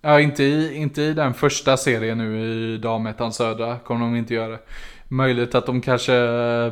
[0.00, 4.34] Ja, inte i, inte i den första serien nu i damettan södra kommer de inte
[4.34, 4.60] göra det.
[5.08, 6.12] Möjligt att de kanske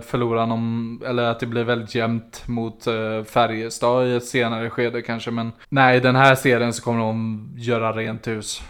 [0.07, 5.03] förlorar någon, eller att det blir väldigt jämnt mot uh, Färjestad i ett senare skede
[5.03, 5.31] kanske.
[5.31, 8.63] Men nej, i den här serien så kommer de göra rent hus.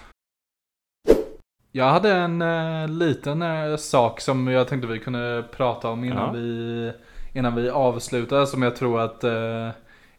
[1.73, 6.27] Jag hade en uh, liten uh, sak som jag tänkte vi kunde prata om innan,
[6.27, 6.31] ja.
[6.33, 6.93] vi,
[7.33, 8.45] innan vi avslutar.
[8.45, 9.31] Som jag tror att, uh,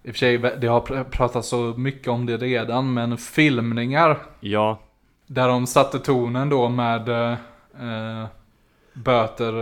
[0.04, 4.18] i och för sig det har pratats så mycket om det redan, men filmningar.
[4.40, 4.80] Ja.
[5.28, 7.38] Där de satte tonen då med
[8.94, 9.54] böter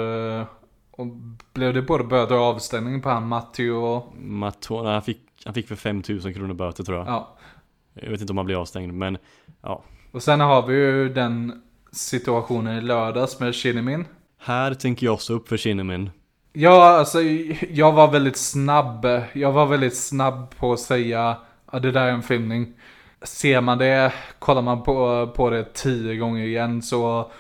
[0.91, 1.07] och
[1.53, 4.15] blev det både böter och avstängning på han Matteo och...
[4.17, 7.07] Matteo, han fick, han fick för 5000 kronor böter tror jag.
[7.07, 7.37] Ja.
[7.93, 9.17] Jag vet inte om han blev avstängd, men
[9.61, 9.83] ja.
[10.11, 11.61] Och sen har vi ju den
[11.97, 14.05] situationen i lördags med Shinnimin.
[14.39, 16.09] Här tänker jag också upp för Shinnimin.
[16.53, 17.21] Ja, alltså
[17.69, 19.05] jag var väldigt snabb.
[19.33, 22.73] Jag var väldigt snabb på att säga att det där är en filmning.
[23.21, 27.31] Ser man det, kollar man på, på det tio gånger igen så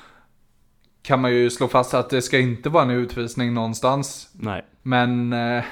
[1.01, 4.29] kan man ju slå fast att det ska inte vara en utvisning någonstans.
[4.33, 4.65] Nej.
[4.81, 5.63] Men eh,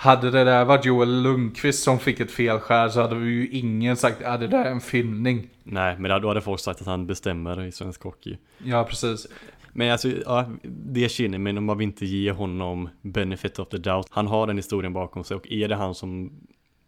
[0.00, 3.96] hade det där varit Joel Lundqvist som fick ett felskär så hade vi ju ingen
[3.96, 5.48] sagt att det där är en filmning.
[5.62, 8.38] Nej, men då hade folk sagt att han bestämmer i svensk hockey.
[8.64, 9.26] Ja, precis.
[9.72, 13.76] Men alltså, ja, det känner men om man vill inte ge honom benefit of the
[13.76, 14.06] doubt.
[14.10, 16.32] Han har den historien bakom sig och är det han som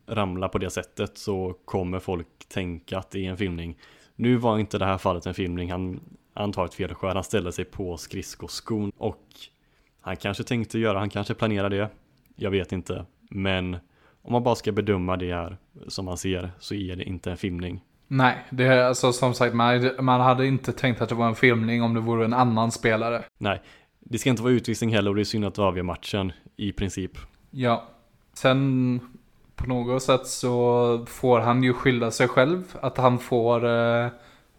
[0.06, 3.78] ramlar på det sättet så kommer folk tänka att det är en filmning.
[4.16, 6.00] Nu var inte det här fallet en filmning, han,
[6.34, 9.26] han tar ett felskär, han ställer sig på skridskoskon och
[10.00, 11.88] han kanske tänkte göra, han kanske planerade det.
[12.36, 13.76] Jag vet inte, men
[14.22, 15.56] om man bara ska bedöma det här
[15.88, 17.80] som man ser så är det inte en filmning.
[18.08, 21.34] Nej, det är alltså som sagt, man, man hade inte tänkt att det var en
[21.34, 23.22] filmning om det vore en annan spelare.
[23.38, 23.62] Nej,
[24.00, 27.12] det ska inte vara utvisning heller och det är synd att avgöra matchen i princip.
[27.50, 27.88] Ja,
[28.34, 29.00] sen
[29.56, 32.76] på något sätt så får han ju skylda sig själv.
[32.80, 34.08] Att han får eh,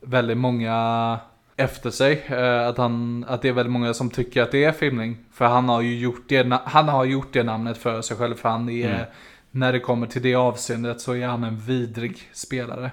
[0.02, 1.20] väldigt många
[1.56, 2.26] efter sig.
[2.28, 5.18] Eh, att, han, att det är väldigt många som tycker att det är filmning.
[5.32, 8.36] För han har ju gjort det, han har gjort det namnet för sig själv.
[8.36, 9.06] För han är, mm.
[9.52, 12.92] när det kommer till det avseendet så är han en vidrig spelare.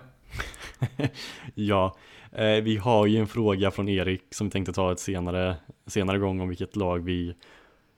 [1.55, 1.97] ja,
[2.33, 5.57] eh, vi har ju en fråga från Erik som vi tänkte ta ett senare,
[5.87, 7.35] senare gång om vilket lag vi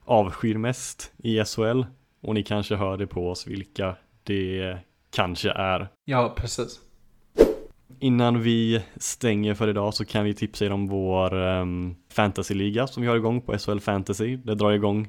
[0.05, 1.83] avskyr mest i SHL.
[2.23, 4.79] Och ni kanske hör det på oss vilka det
[5.11, 5.89] kanske är.
[6.05, 6.81] Ja, precis.
[8.01, 13.03] Innan vi stänger för idag så kan vi tipsa er om vår um, fantasyliga som
[13.03, 14.37] vi har igång på SHL Fantasy.
[14.37, 15.09] Det drar igång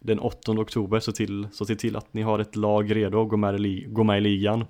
[0.00, 3.28] den 8 oktober så, till, så se till att ni har ett lag redo att
[3.28, 4.64] gå med, i, gå med i ligan.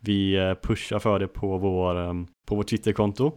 [0.00, 3.32] Vi eh, pushar för det på vår, um, på vår Twitterkonto.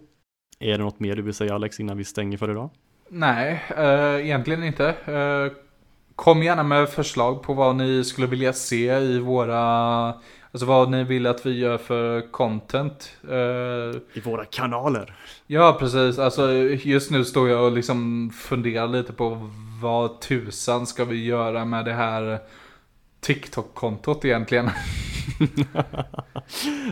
[0.60, 2.70] Är det något mer du vill säga Alex innan vi stänger för idag?
[3.10, 4.96] Nej, uh, egentligen inte.
[5.08, 5.58] Uh,
[6.16, 10.14] kom gärna med förslag på vad ni skulle vilja se i våra
[10.54, 13.18] Alltså vad ni vill att vi gör för content.
[13.30, 15.16] Uh, I våra kanaler.
[15.48, 16.20] Ja, precis.
[16.20, 19.50] Alltså just nu står jag och liksom funderar lite på
[19.82, 22.40] vad tusan ska vi göra med det här
[23.22, 24.70] TikTok-kontot egentligen.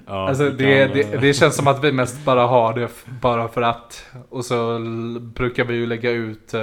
[0.06, 2.90] ja, alltså det, det, det, känns som att vi mest bara har det
[3.22, 4.06] bara för att.
[4.30, 4.80] Och så
[5.22, 6.62] brukar vi ju lägga ut, uh,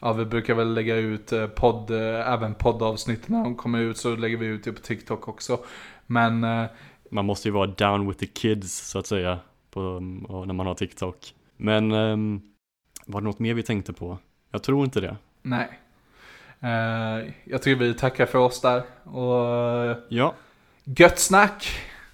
[0.00, 1.90] ja vi brukar väl lägga ut podd,
[2.26, 5.58] även poddavsnitt när de kommer ut så lägger vi ut det på TikTok också.
[6.06, 6.44] Men...
[6.44, 6.66] Eh,
[7.10, 9.38] man måste ju vara down with the kids så att säga,
[9.70, 9.80] på,
[10.46, 11.34] när man har TikTok.
[11.56, 12.42] Men ehm,
[13.06, 14.18] var det något mer vi tänkte på?
[14.50, 15.16] Jag tror inte det.
[15.42, 15.80] Nej.
[16.60, 18.82] Eh, jag tror vi tackar för oss där.
[19.02, 20.34] Och ja.
[20.84, 21.66] Gött snack!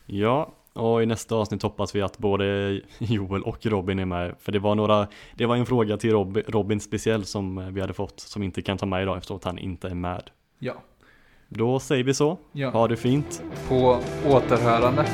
[0.06, 4.34] Ja, och i nästa avsnitt hoppas vi att både Joel och Robin är med.
[4.40, 7.80] För det var, några, det var en fråga till Robin, Robin speciell som eh, vi
[7.80, 10.30] hade fått som vi inte kan ta med idag eftersom han inte är med.
[10.58, 10.74] Ja.
[11.52, 12.38] Då säger vi så.
[12.52, 12.70] Ja.
[12.70, 13.42] Ha det fint.
[13.68, 15.04] På återhörande.